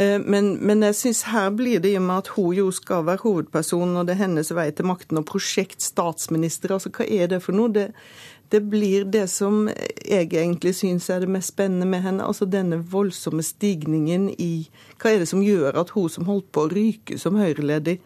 Eh, 0.00 0.16
men, 0.24 0.54
men 0.64 0.82
jeg 0.88 0.96
syns 0.96 1.26
her 1.28 1.50
blir 1.52 1.80
det 1.82 1.92
i 1.92 1.98
og 2.00 2.06
med 2.06 2.22
at 2.22 2.32
hun 2.36 2.54
jo 2.56 2.70
skal 2.72 3.04
være 3.08 3.24
hovedpersonen, 3.26 3.98
og 4.00 4.08
det 4.08 4.16
er 4.16 4.24
hennes 4.24 4.52
vei 4.56 4.70
til 4.72 4.88
makten, 4.88 5.20
og 5.20 5.28
prosjekt 5.28 5.84
statsminister, 5.84 6.72
altså 6.72 6.92
hva 6.94 7.04
er 7.04 7.28
det 7.32 7.42
for 7.44 7.56
noe? 7.56 7.72
Det, 7.74 7.90
det 8.50 8.62
blir 8.70 9.04
det 9.04 9.26
som 9.30 9.68
jeg 9.68 10.30
egentlig 10.32 10.72
syns 10.78 11.10
er 11.12 11.22
det 11.22 11.30
mest 11.30 11.52
spennende 11.52 11.86
med 11.86 12.02
henne. 12.06 12.24
Altså 12.26 12.48
denne 12.50 12.80
voldsomme 12.92 13.44
stigningen 13.46 14.30
i 14.38 14.66
Hva 14.98 15.12
er 15.12 15.22
det 15.22 15.28
som 15.30 15.44
gjør 15.44 15.78
at 15.84 15.92
hun 15.94 16.10
som 16.10 16.26
holdt 16.26 16.48
på 16.50 16.64
å 16.64 16.72
ryke 16.72 17.18
som 17.20 17.38
Høyre-leder, 17.38 18.00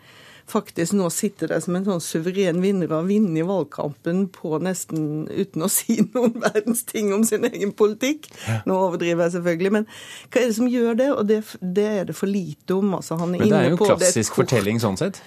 faktisk 0.51 0.93
nå 0.93 1.09
sitter 1.13 1.51
der 1.51 1.63
som 1.65 1.77
en 1.79 1.87
sånn 1.87 2.03
suveren 2.05 2.61
vinner 2.63 2.91
og 2.91 2.97
har 2.99 3.09
vunnet 3.09 3.49
valgkampen 3.49 4.27
på 4.35 4.59
nesten 4.65 5.25
uten 5.31 5.65
å 5.65 5.71
si 5.73 5.99
noen 6.15 6.37
verdens 6.43 6.85
ting 6.89 7.13
om 7.17 7.25
sin 7.27 7.47
egen 7.49 7.73
politikk. 7.77 8.29
Nå 8.69 8.77
overdriver 8.89 9.27
jeg 9.27 9.37
selvfølgelig, 9.39 9.75
men 9.79 9.89
hva 10.29 10.43
er 10.43 10.53
det 10.53 10.59
som 10.59 10.71
gjør 10.71 11.01
det? 11.01 11.11
Og 11.15 11.25
det, 11.31 11.41
det 11.61 11.89
er 12.03 12.07
det 12.11 12.19
for 12.19 12.31
lite 12.31 12.77
om. 12.77 12.95
Altså, 12.99 13.19
men 13.25 13.41
det 13.41 13.51
er 13.57 13.73
jo 13.73 13.81
på, 13.81 13.91
klassisk 13.95 14.39
fortelling 14.41 14.83
sånn 14.83 15.01
sett? 15.01 15.21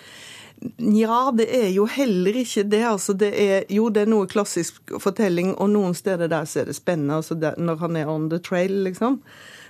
Nja, 0.81 1.27
det 1.37 1.45
er 1.53 1.67
jo 1.69 1.85
heller 1.89 2.39
ikke 2.41 2.65
det. 2.65 2.81
Altså, 2.89 3.13
det 3.13 3.29
er, 3.37 3.59
jo, 3.73 3.91
det 3.93 4.05
er 4.05 4.09
noe 4.09 4.29
klassisk 4.29 4.95
fortelling, 5.01 5.53
og 5.57 5.69
noen 5.73 5.93
steder 5.97 6.31
der 6.31 6.49
så 6.49 6.63
er 6.63 6.71
det 6.71 6.77
spennende. 6.77 7.19
Altså 7.21 7.37
det, 7.37 7.53
når 7.61 7.83
han 7.83 7.99
er 7.99 8.09
on 8.09 8.29
the 8.31 8.41
trail, 8.41 8.73
liksom. 8.87 9.21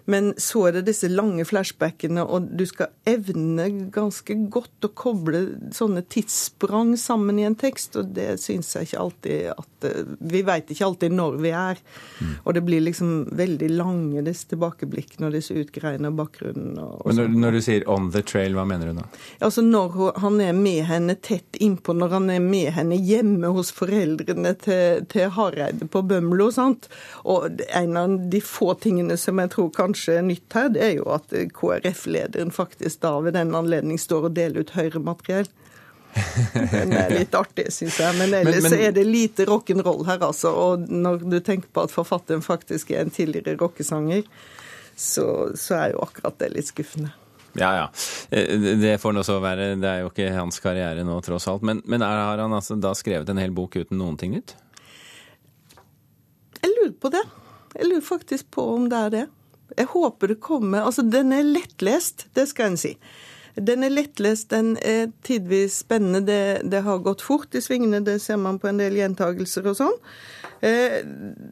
Men 0.09 0.29
så 0.39 0.61
er 0.69 0.77
det 0.77 0.85
disse 0.87 1.09
lange 1.11 1.43
flashbackene, 1.43 2.23
og 2.23 2.45
du 2.55 2.63
skal 2.67 2.93
evne 3.07 3.65
ganske 3.91 4.37
godt 4.47 4.87
å 4.87 4.89
koble 4.95 5.41
sånne 5.75 6.05
tidssprang 6.07 6.93
sammen 6.99 7.41
i 7.41 7.43
en 7.47 7.57
tekst, 7.59 7.97
og 7.99 8.13
det 8.15 8.37
syns 8.39 8.71
jeg 8.77 8.87
ikke 8.87 9.01
alltid 9.03 9.49
at 9.51 9.87
eh, 9.89 10.13
Vi 10.31 10.43
veit 10.47 10.71
ikke 10.71 10.87
alltid 10.87 11.15
når 11.17 11.35
vi 11.43 11.51
er. 11.51 11.81
Mm. 12.21 12.31
Og 12.39 12.55
det 12.55 12.63
blir 12.69 12.85
liksom 12.85 13.11
veldig 13.35 13.69
lange, 13.73 14.23
disse 14.23 14.47
tilbakeblikkene 14.53 15.27
og 15.27 15.35
disse 15.35 15.57
utgreiene 15.59 16.13
og 16.13 16.21
bakgrunnen. 16.21 16.79
Og, 16.79 17.03
og 17.03 17.19
når, 17.19 17.35
når, 17.43 17.59
du 17.59 17.67
sier 17.67 17.83
'on 17.83 18.07
the 18.15 18.23
trail', 18.23 18.55
hva 18.55 18.63
mener 18.63 18.93
du 18.93 19.01
da? 19.01 19.09
Altså 19.43 19.61
Når 19.61 20.21
han 20.23 20.39
er 20.41 20.55
med 20.55 20.85
henne 20.87 21.17
tett 21.19 21.59
innpå, 21.59 21.97
når 21.99 22.15
han 22.15 22.29
er 22.31 22.39
med 22.39 22.71
henne 22.79 22.95
hjemme 22.95 23.51
hos 23.51 23.73
foreldrene 23.75 24.55
til, 24.63 25.03
til 25.11 25.35
Hareide 25.35 25.91
på 25.91 26.01
Bømlo. 26.07 26.47
sant? 26.51 26.87
Og 27.27 27.59
en 27.75 27.97
av 27.99 28.17
de 28.31 28.39
få 28.39 28.71
tingene 28.79 29.19
som 29.19 29.43
jeg 29.43 29.51
tror 29.51 29.71
kanskje 29.75 29.96
kanskje 29.97 30.21
nytt 30.21 30.53
her, 30.53 30.69
det 30.69 30.83
er 30.83 30.93
jo 30.97 31.07
at 31.11 31.31
KrF-lederen 31.53 32.51
faktisk 32.51 33.01
da 33.01 33.19
ved 33.21 33.33
den 33.33 33.55
anledning 33.55 33.97
står 33.99 34.29
og 34.29 34.35
deler 34.35 34.61
ut 34.61 34.75
Høyre-materiell. 34.75 35.47
Det 36.17 36.97
er 36.97 37.11
litt 37.13 37.35
artig, 37.35 37.67
syns 37.73 37.99
jeg. 37.99 38.15
Men 38.17 38.33
ellers 38.33 38.63
men, 38.63 38.71
men, 38.71 38.79
er 38.79 38.91
det 38.91 39.05
lite 39.05 39.45
rock'n'roll 39.45 40.05
her, 40.07 40.21
altså. 40.23 40.49
Og 40.53 40.87
når 40.89 41.25
du 41.29 41.39
tenker 41.39 41.69
på 41.69 41.83
at 41.85 41.93
forfatteren 41.93 42.41
faktisk 42.41 42.91
er 42.91 43.03
en 43.03 43.13
tidligere 43.13 43.57
rockesanger, 43.59 44.23
så, 44.95 45.51
så 45.53 45.75
er 45.77 45.93
jo 45.93 46.01
akkurat 46.01 46.39
det 46.41 46.53
litt 46.55 46.71
skuffende. 46.71 47.11
Ja, 47.57 47.69
ja. 47.75 47.85
Eh, 48.29 48.77
det 48.81 48.97
får 49.01 49.13
nå 49.13 49.23
så 49.25 49.37
være. 49.41 49.75
Det 49.77 49.89
er 49.89 50.05
jo 50.05 50.11
ikke 50.13 50.31
hans 50.33 50.61
karriere 50.63 51.05
nå, 51.05 51.19
tross 51.25 51.49
alt. 51.51 51.65
Men, 51.65 51.83
men 51.85 52.05
har 52.05 52.37
han 52.41 52.53
altså 52.53 52.77
da 52.81 52.95
skrevet 52.97 53.29
en 53.29 53.41
hel 53.41 53.53
bok 53.53 53.77
uten 53.77 53.99
noen 54.01 54.17
ting 54.17 54.33
nytt? 54.37 54.55
Jeg 56.61 56.73
lurer 56.73 56.97
på 56.97 57.13
det. 57.13 57.25
Jeg 57.77 57.91
lurer 57.91 58.05
faktisk 58.05 58.49
på 58.57 58.71
om 58.73 58.89
det 58.89 59.05
er 59.05 59.13
det. 59.13 59.27
Jeg 59.75 59.89
håper 59.91 60.31
det 60.31 60.39
kommer 60.43 60.87
Altså, 60.87 61.03
den 61.03 61.33
er 61.35 61.43
lettlest, 61.43 62.27
det 62.37 62.47
skal 62.51 62.71
en 62.71 62.79
si. 62.79 62.93
Den 63.57 63.81
er 63.83 63.89
lettlest, 63.89 64.51
den 64.53 64.75
er 64.85 65.07
tidvis 65.25 65.79
spennende. 65.81 66.21
Det, 66.21 66.69
det, 66.69 66.83
har 66.85 67.01
gått 67.01 67.23
fort 67.25 67.55
i 67.57 67.61
svingene, 67.61 68.03
det 68.05 68.19
ser 68.21 68.37
man 68.37 68.59
på 68.61 68.69
en 68.69 68.77
del 68.77 68.99
gjentagelser 68.99 69.65
og 69.71 69.79
sånn. 69.79 69.95
Eh, 70.61 70.99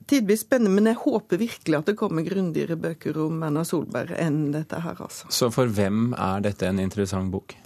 tidvis 0.10 0.43
spennende, 0.45 0.73
men 0.75 0.91
jeg 0.91 1.01
håper 1.01 1.41
virkelig 1.41 1.80
at 1.80 1.89
det 1.89 1.97
kommer 1.97 2.25
grundigere 2.25 2.78
bøker 2.78 3.17
om 3.25 3.41
Erna 3.45 3.65
Solberg 3.65 4.13
enn 4.21 4.51
dette 4.54 4.82
her, 4.86 5.01
altså. 5.01 5.32
Så 5.34 5.49
for 5.54 5.69
hvem 5.69 6.12
er 6.13 6.45
dette 6.45 6.69
en 6.69 6.82
interessant 6.84 7.34
bok? 7.34 7.58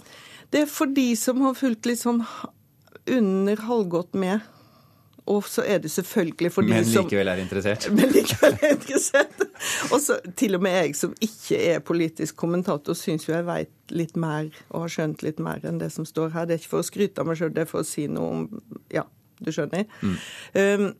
Det 0.50 0.64
er 0.64 0.72
for 0.72 0.90
de 0.90 1.12
som 1.20 1.44
har 1.44 1.54
fulgt 1.58 1.86
litt 1.88 2.00
sånn 2.00 2.24
under 3.10 3.60
halvgodt 3.68 4.16
med 4.18 4.40
og 5.26 5.44
så 5.48 5.64
er 5.66 5.82
det 5.84 5.90
selvfølgelig 5.90 6.52
for 6.52 6.66
de 6.66 6.72
som 6.84 7.04
Men 7.04 7.04
likevel 7.04 7.28
er 7.28 7.42
interessert? 7.42 7.88
Men 7.96 8.12
likevel 8.14 8.56
er 8.62 8.72
interessert. 8.76 9.44
Og 9.92 10.00
så 10.00 10.16
til 10.36 10.56
og 10.56 10.64
med 10.64 10.76
jeg 10.76 10.96
som 10.96 11.12
ikke 11.20 11.60
er 11.74 11.84
politisk 11.84 12.36
kommentator, 12.40 12.96
syns 12.98 13.28
jo 13.28 13.34
jeg 13.34 13.46
veit 13.48 13.94
litt 13.94 14.16
mer 14.16 14.48
og 14.70 14.86
har 14.86 14.94
skjønt 14.96 15.24
litt 15.26 15.42
mer 15.42 15.64
enn 15.66 15.80
det 15.82 15.90
som 15.92 16.08
står 16.08 16.32
her. 16.34 16.48
Det 16.48 16.56
er 16.56 16.62
ikke 16.62 16.72
for 16.76 16.84
å 16.84 16.88
skryte 16.88 17.22
av 17.22 17.30
meg 17.30 17.40
sjøl, 17.40 17.52
det 17.54 17.66
er 17.66 17.70
for 17.70 17.84
å 17.84 17.86
si 17.86 18.06
noe 18.10 18.32
om 18.34 18.48
Ja, 18.94 19.04
du 19.40 19.52
skjønner. 19.54 19.86
Mm. 20.00 20.18
Um, 20.56 20.90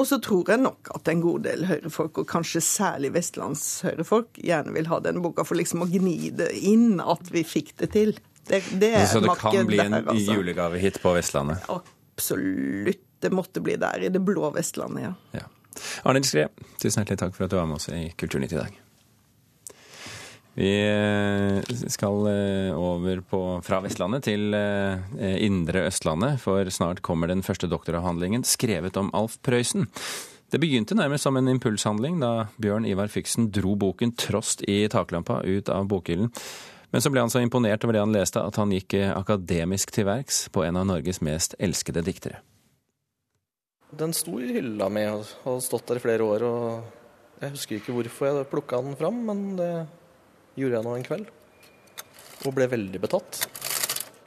og 0.00 0.06
så 0.08 0.16
tror 0.24 0.48
jeg 0.48 0.62
nok 0.62 0.88
at 0.96 1.08
en 1.12 1.20
god 1.20 1.44
del 1.44 1.66
høyrefolk, 1.68 2.22
og 2.22 2.28
kanskje 2.30 2.62
særlig 2.64 3.12
vestlandshøyrefolk, 3.12 4.40
gjerne 4.40 4.72
vil 4.72 4.88
ha 4.88 5.00
denne 5.04 5.20
boka 5.24 5.44
for 5.44 5.60
liksom 5.60 5.84
å 5.84 5.88
gni 5.90 6.32
det 6.38 6.48
inn 6.64 6.96
at 7.04 7.28
vi 7.32 7.44
fikk 7.44 7.74
det 7.82 7.92
til. 7.92 8.14
Det, 8.48 8.62
det 8.80 8.94
så 9.12 9.20
det 9.22 9.36
kan 9.38 9.68
bli 9.68 9.78
en 9.84 10.00
altså. 10.00 10.32
julegavehit 10.32 10.96
på 11.02 11.12
Vestlandet? 11.14 11.68
Absolutt 11.70 13.04
det 13.22 13.32
måtte 13.34 13.62
bli 13.64 13.78
der, 13.80 14.02
i 14.02 14.12
det 14.12 14.22
blå 14.22 14.50
Vestlandet, 14.54 15.10
ja. 15.10 15.40
ja. 15.40 15.48
Arne 16.04 16.22
Diskré, 16.22 16.48
tusen 16.78 17.02
hjertelig 17.02 17.22
takk 17.24 17.36
for 17.36 17.46
at 17.46 17.52
du 17.52 17.60
var 17.60 17.68
med 17.70 17.80
oss 17.80 17.88
i 17.92 18.08
Kulturnytt 18.18 18.56
i 18.56 18.60
dag. 18.60 18.80
Vi 20.54 20.72
eh, 20.84 21.76
skal 21.88 22.26
eh, 22.28 22.76
over 22.76 23.20
på, 23.24 23.40
fra 23.64 23.78
Vestlandet 23.80 24.26
til 24.28 24.52
eh, 24.52 25.38
indre 25.40 25.86
Østlandet, 25.88 26.42
for 26.42 26.68
snart 26.68 27.00
kommer 27.00 27.30
den 27.30 27.44
første 27.46 27.70
doktoravhandlingen 27.72 28.44
skrevet 28.44 28.98
om 29.00 29.08
Alf 29.16 29.38
Prøysen. 29.40 29.88
Det 30.52 30.60
begynte 30.60 30.98
nærmest 30.98 31.24
som 31.24 31.38
en 31.40 31.48
impulshandling 31.48 32.20
da 32.20 32.50
Bjørn 32.60 32.84
Ivar 32.84 33.08
Fiksen 33.08 33.48
dro 33.48 33.72
boken 33.80 34.12
'Trost 34.12 34.60
i 34.68 34.84
taklampa' 34.92 35.40
ut 35.48 35.72
av 35.72 35.88
bokhyllen. 35.88 36.28
Men 36.92 37.00
så 37.00 37.08
ble 37.08 37.24
han 37.24 37.32
så 37.32 37.40
imponert 37.40 37.86
over 37.86 37.96
det 37.96 38.04
han 38.04 38.12
leste 38.12 38.42
at 38.44 38.60
han 38.60 38.74
gikk 38.76 38.98
akademisk 39.16 39.94
til 39.96 40.04
verks 40.04 40.50
på 40.52 40.66
en 40.66 40.76
av 40.76 40.84
Norges 40.84 41.22
mest 41.24 41.56
elskede 41.56 42.04
diktere. 42.04 42.44
Den 43.92 44.14
sto 44.16 44.38
i 44.40 44.54
hylla 44.56 44.88
mi 44.88 45.02
og 45.04 45.26
har 45.44 45.58
stått 45.60 45.90
der 45.90 45.98
i 46.00 46.02
flere 46.02 46.24
år. 46.24 46.42
og 46.48 47.42
Jeg 47.42 47.52
husker 47.52 47.76
ikke 47.76 47.92
hvorfor 47.92 48.30
jeg 48.30 48.48
plukka 48.48 48.80
den 48.80 48.96
fram, 48.96 49.18
men 49.28 49.42
det 49.58 49.70
gjorde 50.56 50.78
jeg 50.78 50.86
nå 50.86 50.94
en 50.96 51.04
kveld. 51.04 51.26
Og 52.46 52.54
ble 52.56 52.70
veldig 52.72 53.02
betatt. 53.02 53.42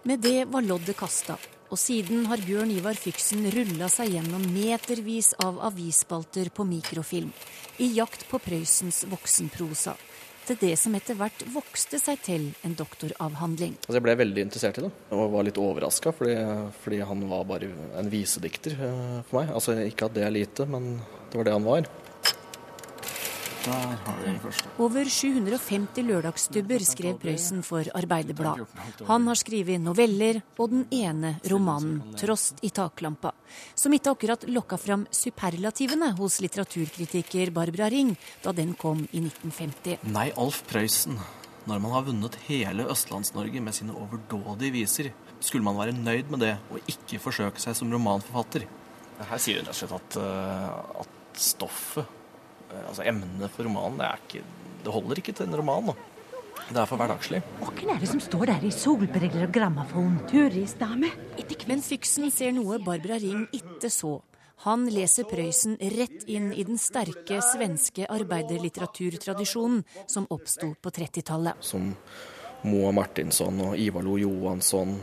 Med 0.05 0.21
det 0.21 0.45
var 0.53 0.61
loddet 0.61 0.93
kasta, 0.99 1.39
og 1.73 1.81
siden 1.81 2.27
har 2.29 2.43
Bjørn 2.45 2.75
Ivar 2.75 2.93
Fyksen 2.93 3.47
rulla 3.55 3.89
seg 3.89 4.13
gjennom 4.13 4.45
metervis 4.53 5.33
av 5.41 5.57
avisspalter 5.71 6.53
på 6.53 6.67
mikrofilm 6.69 7.33
i 7.81 7.89
jakt 7.97 8.27
på 8.29 8.37
Prøysens 8.39 9.01
voksenprosa 9.09 9.95
til 10.49 10.59
det 10.61 10.73
som 10.79 10.95
etter 10.97 11.17
hvert 11.19 11.43
vokste 11.53 11.99
seg 12.01 12.21
til 12.25 12.47
en 12.67 12.75
doktoravhandling. 12.77 13.75
Altså 13.83 13.97
jeg 13.99 14.05
ble 14.07 14.17
veldig 14.21 14.45
interessert 14.47 14.79
i 14.79 14.85
det, 14.85 14.91
og 15.15 15.33
var 15.33 15.47
litt 15.47 15.59
overraska, 15.61 16.13
fordi, 16.15 16.37
fordi, 16.83 17.01
han 17.05 17.27
var 17.29 17.45
bare 17.49 17.69
en 17.99 18.11
visedikter 18.11 18.77
eh, 18.77 19.21
for 19.27 19.41
meg. 19.41 19.53
Altså 19.55 19.77
Ikke 19.85 20.09
at 20.09 20.17
det 20.17 20.25
er 20.25 20.35
lite, 20.35 20.67
men 20.69 20.97
det 21.31 21.39
var 21.39 21.49
det 21.49 21.55
han 21.57 21.67
var. 21.67 21.85
Der 21.85 21.93
har 21.93 21.93
vi 21.93 21.93
den 21.93 21.93
første. 21.93 23.54
Over 23.65 25.07
750 25.09 26.05
lørdagsstubber 26.05 26.83
skrev 26.85 27.17
Prøysen 27.17 27.63
for 27.65 27.87
Arbeiderbladet. 27.97 28.67
Han 29.07 29.25
har 29.25 29.39
skrevet 29.39 29.81
noveller 29.81 30.41
og 30.61 30.69
den 30.69 30.83
ene 30.93 31.35
romanen 31.49 32.01
'Trost 32.13 32.61
i 32.61 32.69
taklampa', 32.69 33.33
som 33.73 33.93
ikke 33.93 34.11
akkurat 34.13 34.45
lokka 34.47 34.77
fram 34.77 35.07
superlativene 35.09 36.11
hos 36.19 36.41
litteraturkritiker 36.45 37.51
Barbara 37.51 37.89
Ring 37.89 38.15
da 38.43 38.51
den 38.51 38.75
kom 38.75 39.07
i 39.11 39.23
1950. 39.23 39.97
Nei, 40.13 40.31
Alf 40.37 40.61
Prøysen. 40.69 41.17
Når 41.65 41.81
man 41.81 41.91
har 41.91 42.03
vunnet 42.05 42.35
hele 42.45 42.85
Østlands-Norge 42.85 43.61
med 43.61 43.73
sine 43.73 43.95
overdådige 43.97 44.75
viser, 44.75 45.09
skulle 45.39 45.65
man 45.65 45.77
være 45.77 45.97
nøyd 45.97 46.29
med 46.29 46.39
det 46.39 46.57
og 46.69 46.77
ikke 46.85 47.17
forsøke 47.19 47.57
seg 47.59 47.73
som 47.73 47.89
romanforfatter. 47.89 48.67
Her 49.25 49.41
sier 49.41 49.63
hun 49.63 49.65
rett 49.65 49.73
og 49.73 49.79
slett 49.79 49.97
at, 49.97 50.19
uh, 50.21 51.01
at 51.01 51.41
stoffet 51.41 52.05
Eh, 52.05 52.24
altså 52.87 53.05
Emnet 53.07 53.53
for 53.53 53.67
romanen 53.67 54.01
det, 54.01 54.11
ikke, 54.25 54.43
det, 54.83 54.93
holder 54.93 55.21
ikke 55.21 55.35
til 55.37 55.49
en 55.49 55.57
roman. 55.61 55.91
Da. 55.91 55.95
Det 56.65 56.79
er 56.81 56.87
for 56.89 56.97
hverdagslig. 56.97 57.41
Og 57.61 57.73
hvem 57.77 57.91
er 57.93 57.99
det 58.01 58.09
som 58.09 58.21
står 58.23 58.45
der 58.49 58.63
i 58.65 58.71
solbriller 58.73 59.47
og 59.47 59.51
grammofon? 59.53 60.15
Turistdame. 60.31 61.11
Men 61.69 61.83
Fyksen 61.85 62.31
ser 62.33 62.55
noe 62.55 62.79
Barbara 62.81 63.19
Ring 63.21 63.45
ikke 63.53 63.91
så. 63.93 64.17
Han 64.63 64.87
leser 64.89 65.27
Prøysen 65.29 65.75
rett 65.93 66.23
inn 66.31 66.51
i 66.55 66.63
den 66.65 66.79
sterke 66.81 67.41
svenske 67.43 68.07
arbeiderlitteraturtradisjonen 68.09 69.83
som 70.09 70.25
oppsto 70.31 70.71
på 70.81 70.93
30-tallet. 70.95 71.59
Som 71.59 71.91
Moa 72.65 72.93
Martinsson 72.95 73.59
og 73.61 73.77
Ivar 73.77 74.05
Lo 74.05 74.15
Johansson, 74.17 74.95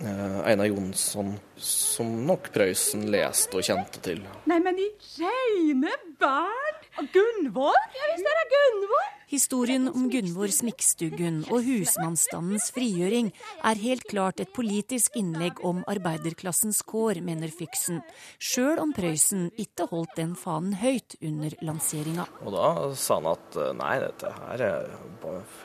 eh, 0.00 0.40
Einar 0.48 0.70
Jonsson, 0.70 1.34
som 1.56 2.14
nok 2.26 2.52
Prøysen 2.54 3.10
leste 3.12 3.60
og 3.60 3.66
kjente 3.66 4.00
til. 4.04 4.22
Nei, 4.48 4.60
men 4.62 4.78
i 4.78 4.88
reine 5.18 5.96
vern! 6.22 6.69
Gunvor? 6.98 7.76
Ja 7.94 8.08
visst 8.10 8.26
er 8.26 8.38
det 8.40 8.46
Gunvor. 8.50 9.08
Historien 9.30 9.86
om 9.88 10.08
Gunvor 10.10 10.50
Smikkstuggen 10.50 11.44
og 11.54 11.62
husmannsstandens 11.62 12.72
frigjøring 12.74 13.28
er 13.62 13.78
helt 13.78 14.02
klart 14.10 14.42
et 14.42 14.50
politisk 14.56 15.14
innlegg 15.18 15.62
om 15.66 15.84
arbeiderklassens 15.90 16.82
kår, 16.82 17.20
mener 17.22 17.52
Fyksen, 17.54 18.02
sjøl 18.42 18.82
om 18.82 18.90
Prøysen 18.96 19.48
ikke 19.54 19.86
holdt 19.92 20.18
den 20.18 20.34
fanen 20.34 20.74
høyt 20.80 21.14
under 21.22 21.54
lanseringa. 21.62 22.26
Og 22.42 22.56
da 22.56 22.66
sa 22.98 23.20
han 23.20 23.30
at 23.36 23.60
eh, 23.62 23.72
nei, 23.78 23.94
dette 24.02 24.34
her 24.40 24.66
er 24.66 24.92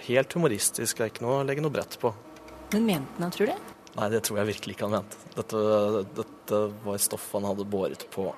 helt 0.05 0.38
humoristisk, 0.38 1.01
det 1.01 1.07
er 1.07 1.13
ikke 1.15 1.25
noe 1.25 1.41
å 1.41 1.49
legge 1.49 1.65
noe 1.65 1.73
brett 1.73 1.97
på. 2.01 2.13
Men 2.75 2.89
mente 2.91 3.25
han 3.25 3.33
tror 3.33 3.49
det? 3.49 3.59
Nei, 3.95 4.11
det 4.13 4.21
tror 4.27 4.43
jeg 4.43 4.51
virkelig 4.53 4.77
ikke 4.77 4.89
han 4.91 4.97
mente. 4.99 5.25
Dette, 5.33 5.67
dette 6.21 6.65
var 6.85 7.01
stoff 7.01 7.31
han 7.33 7.49
hadde 7.49 7.65
båret 7.65 8.05
på 8.13 8.29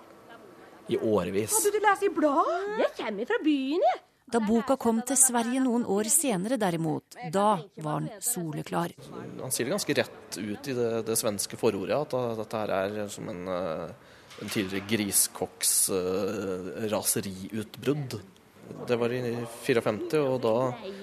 i 0.87 0.97
årevis. 0.97 1.55
Hadde 1.57 1.73
du 1.75 1.83
lest 1.83 2.05
i 2.07 2.11
bladet? 2.13 2.75
Jeg 2.83 2.93
kommer 2.99 3.29
fra 3.31 3.39
byen, 3.43 3.87
jeg. 3.91 4.03
Da 4.27 4.41
boka 4.43 4.75
kom 4.75 4.97
til 5.07 5.15
Sverige 5.15 5.61
noen 5.63 5.85
år 5.87 6.09
senere, 6.11 6.57
derimot, 6.59 7.15
da 7.31 7.61
var 7.79 8.01
den 8.03 8.23
soleklar. 8.23 8.91
Han 9.39 9.53
sier 9.55 9.69
det 9.69 9.75
ganske 9.77 9.95
rett 10.01 10.39
ut 10.41 10.67
i 10.67 10.75
det, 10.75 10.89
det 11.07 11.15
svenske 11.15 11.59
forordet, 11.59 11.95
at 11.95 12.35
dette 12.41 12.63
her 12.63 12.73
er 12.75 12.97
som 13.13 13.29
en, 13.31 13.45
eh, 13.47 14.17
en 14.43 14.51
tidligere 14.51 14.83
griskokks 14.89 15.71
uh, 15.95 16.67
raseriutbrudd. 16.91 18.17
Det 18.91 18.97
var 18.99 19.15
i 19.15 19.21
54, 19.63 20.19
og 20.19 20.41
da 20.43 20.55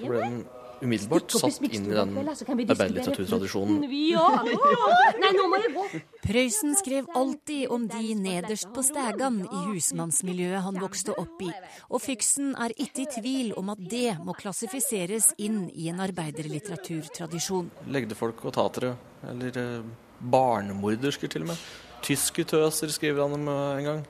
ble 0.05 0.21
den 0.21 0.37
umiddelbart 0.83 1.31
satt 1.35 1.61
inn 1.67 1.85
i 1.87 1.93
den 1.95 2.17
arbeiderlitteraturtradisjonen. 2.17 3.79
Nei, 5.23 5.31
nå 5.35 5.47
må 5.51 5.59
jeg 5.61 5.73
gå. 5.75 5.85
Prøysen 6.25 6.75
skrev 6.79 7.09
alltid 7.15 7.71
om 7.73 7.87
de 7.91 8.15
nederst 8.19 8.71
på 8.75 8.83
stegan 8.85 9.41
i 9.45 9.61
husmannsmiljøet 9.69 10.65
han 10.65 10.79
vokste 10.81 11.15
opp 11.21 11.43
i, 11.45 11.51
og 11.89 12.03
Fyksen 12.03 12.55
er 12.61 12.73
ikke 12.75 13.05
i 13.05 13.09
tvil 13.17 13.53
om 13.59 13.71
at 13.73 13.81
det 13.81 14.17
må 14.25 14.35
klassifiseres 14.37 15.31
inn 15.41 15.65
i 15.73 15.89
en 15.91 16.01
arbeiderlitteraturtradisjon. 16.05 17.71
Legdefolk 17.91 18.43
og 18.45 18.55
tatere, 18.57 18.95
eller 19.29 19.61
eh, 19.61 19.85
barnemordersker 20.19 21.31
til 21.31 21.45
og 21.45 21.53
med. 21.53 21.63
Tyskutøser 22.05 22.91
skriver 22.93 23.25
han 23.25 23.37
om 23.39 23.47
eh, 23.51 23.79
en 23.79 23.89
gang. 23.91 24.03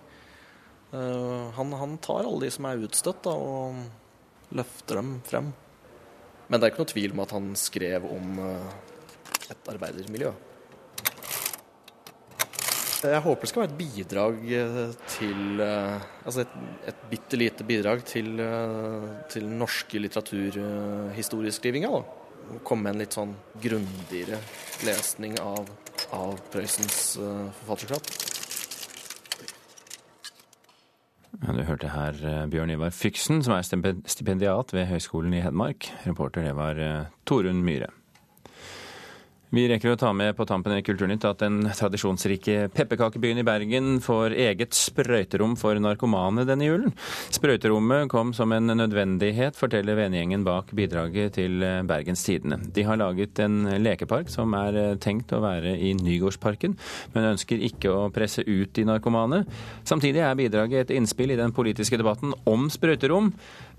Uh, 0.96 1.52
han, 1.58 1.74
han, 1.76 1.98
tar 2.00 2.24
alle 2.24 2.46
de 2.46 2.52
som 2.54 2.68
er 2.70 2.84
utstøtt, 2.86 3.26
da, 3.26 3.34
og 3.36 4.56
løfter 4.56 5.02
dem 5.02 5.16
frem. 5.28 5.50
Men 6.48 6.60
det 6.60 6.68
er 6.68 6.74
ikke 6.74 6.84
noe 6.84 6.92
tvil 6.94 7.16
om 7.16 7.24
at 7.24 7.34
han 7.36 7.48
skrev 7.60 8.06
om 8.10 8.42
uh, 8.42 8.68
et 9.50 9.72
arbeidermiljø. 9.72 10.34
Jeg 13.06 13.22
håper 13.22 13.46
det 13.46 13.50
skal 13.52 13.62
være 13.62 13.70
et 13.70 13.78
bidrag 13.78 14.38
til 15.14 15.60
Altså 15.62 16.42
et, 16.42 16.54
et 16.90 17.04
bitte 17.12 17.38
lite 17.38 17.68
bidrag 17.68 18.02
til, 18.08 18.40
til 19.30 19.46
den 19.46 19.60
norske 19.62 20.02
litteraturhistorieskrivinga. 20.02 21.92
Komme 22.66 22.88
med 22.88 22.96
en 22.96 23.04
litt 23.04 23.14
sånn 23.14 23.36
grundigere 23.62 24.40
lesning 24.88 25.38
av, 25.38 25.70
av 26.18 26.34
Prøysens 26.50 27.20
forfatterskap. 27.60 28.35
Du 31.44 31.62
hørte 31.68 31.92
her 31.92 32.16
eh, 32.24 32.46
Bjørn 32.48 32.72
Ivar 32.72 32.94
Fyksen, 32.96 33.42
som 33.44 33.58
er 33.58 33.66
stipendiat 34.08 34.72
ved 34.74 34.88
Høgskolen 34.88 35.34
i 35.36 35.42
Hedmark. 35.44 35.90
Reporter 36.06 36.46
det 36.48 36.56
var 36.56 36.80
eh, 36.80 37.12
Torunn 37.28 37.64
Myhre. 37.66 37.92
Vi 39.54 39.68
rekker 39.70 39.94
å 39.94 39.98
ta 40.00 40.10
med 40.16 40.34
på 40.36 40.46
tampen 40.50 40.74
i 40.74 40.84
Kulturnytt 40.84 41.26
at 41.30 41.44
den 41.44 41.68
tradisjonsrike 41.70 42.70
pepperkakebyen 42.74 43.40
i 43.40 43.46
Bergen 43.46 44.00
får 44.04 44.34
eget 44.34 44.74
sprøyterom 44.76 45.54
for 45.60 45.78
narkomane 45.80 46.48
denne 46.50 46.66
julen. 46.66 46.96
Sprøyterommet 47.36 48.10
kom 48.12 48.34
som 48.36 48.52
en 48.56 48.74
nødvendighet, 48.74 49.56
forteller 49.60 50.00
vennegjengen 50.00 50.44
bak 50.48 50.74
bidraget 50.76 51.38
til 51.38 51.62
Bergens 51.86 52.26
Tidende. 52.26 52.58
De 52.74 52.88
har 52.88 53.00
laget 53.00 53.40
en 53.46 53.70
lekepark 53.86 54.34
som 54.34 54.58
er 54.58 54.98
tenkt 55.04 55.36
å 55.38 55.44
være 55.46 55.78
i 55.78 55.94
Nygårdsparken, 56.00 56.76
men 57.14 57.32
ønsker 57.36 57.62
ikke 57.70 57.94
å 57.94 58.10
presse 58.16 58.44
ut 58.50 58.74
de 58.76 58.90
narkomane. 58.90 59.44
Samtidig 59.86 60.26
er 60.26 60.42
bidraget 60.42 60.90
et 60.90 60.98
innspill 60.98 61.38
i 61.38 61.40
den 61.40 61.54
politiske 61.56 62.02
debatten 62.02 62.34
om 62.50 62.68
sprøyterom. 62.74 63.32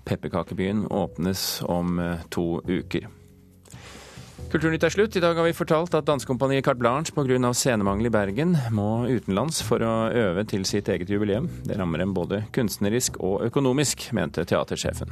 Pepperkakebyen 0.07 0.87
åpnes 0.95 1.47
om 1.67 1.99
to 2.31 2.49
uker. 2.63 3.11
Kulturnytt 4.47 4.85
er 4.87 4.93
slutt. 4.93 5.15
I 5.19 5.19
dag 5.19 5.35
har 5.35 5.43
vi 5.43 5.51
fortalt 5.51 5.95
at 5.97 6.05
dansekompaniet 6.07 6.63
Carte 6.63 6.79
Blanche 6.79 7.11
pga. 7.11 7.49
scenemangel 7.51 8.07
i 8.07 8.09
Bergen 8.09 8.55
må 8.71 9.03
utenlands 9.11 9.59
for 9.61 9.83
å 9.83 10.07
øve 10.07 10.45
til 10.47 10.63
sitt 10.63 10.87
eget 10.87 11.09
jubileum. 11.11 11.49
Det 11.67 11.75
rammer 11.75 11.99
dem 11.99 12.13
både 12.15 12.45
kunstnerisk 12.55 13.19
og 13.19 13.43
økonomisk, 13.43 14.07
mente 14.15 14.45
teatersjefen. 14.47 15.11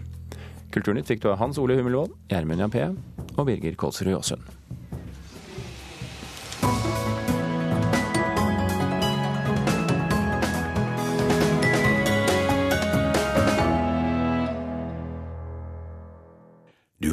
Kulturnytt 0.72 1.12
fikk 1.12 1.26
du 1.26 1.30
av 1.34 1.42
Hans 1.44 1.60
Ole 1.60 1.76
Hummelvold, 1.76 2.16
Gjermund 2.32 2.64
Jampé 2.64 2.88
og 3.36 3.44
Birger 3.50 3.76
Kolsrud 3.76 4.14
Jåsund. 4.14 4.48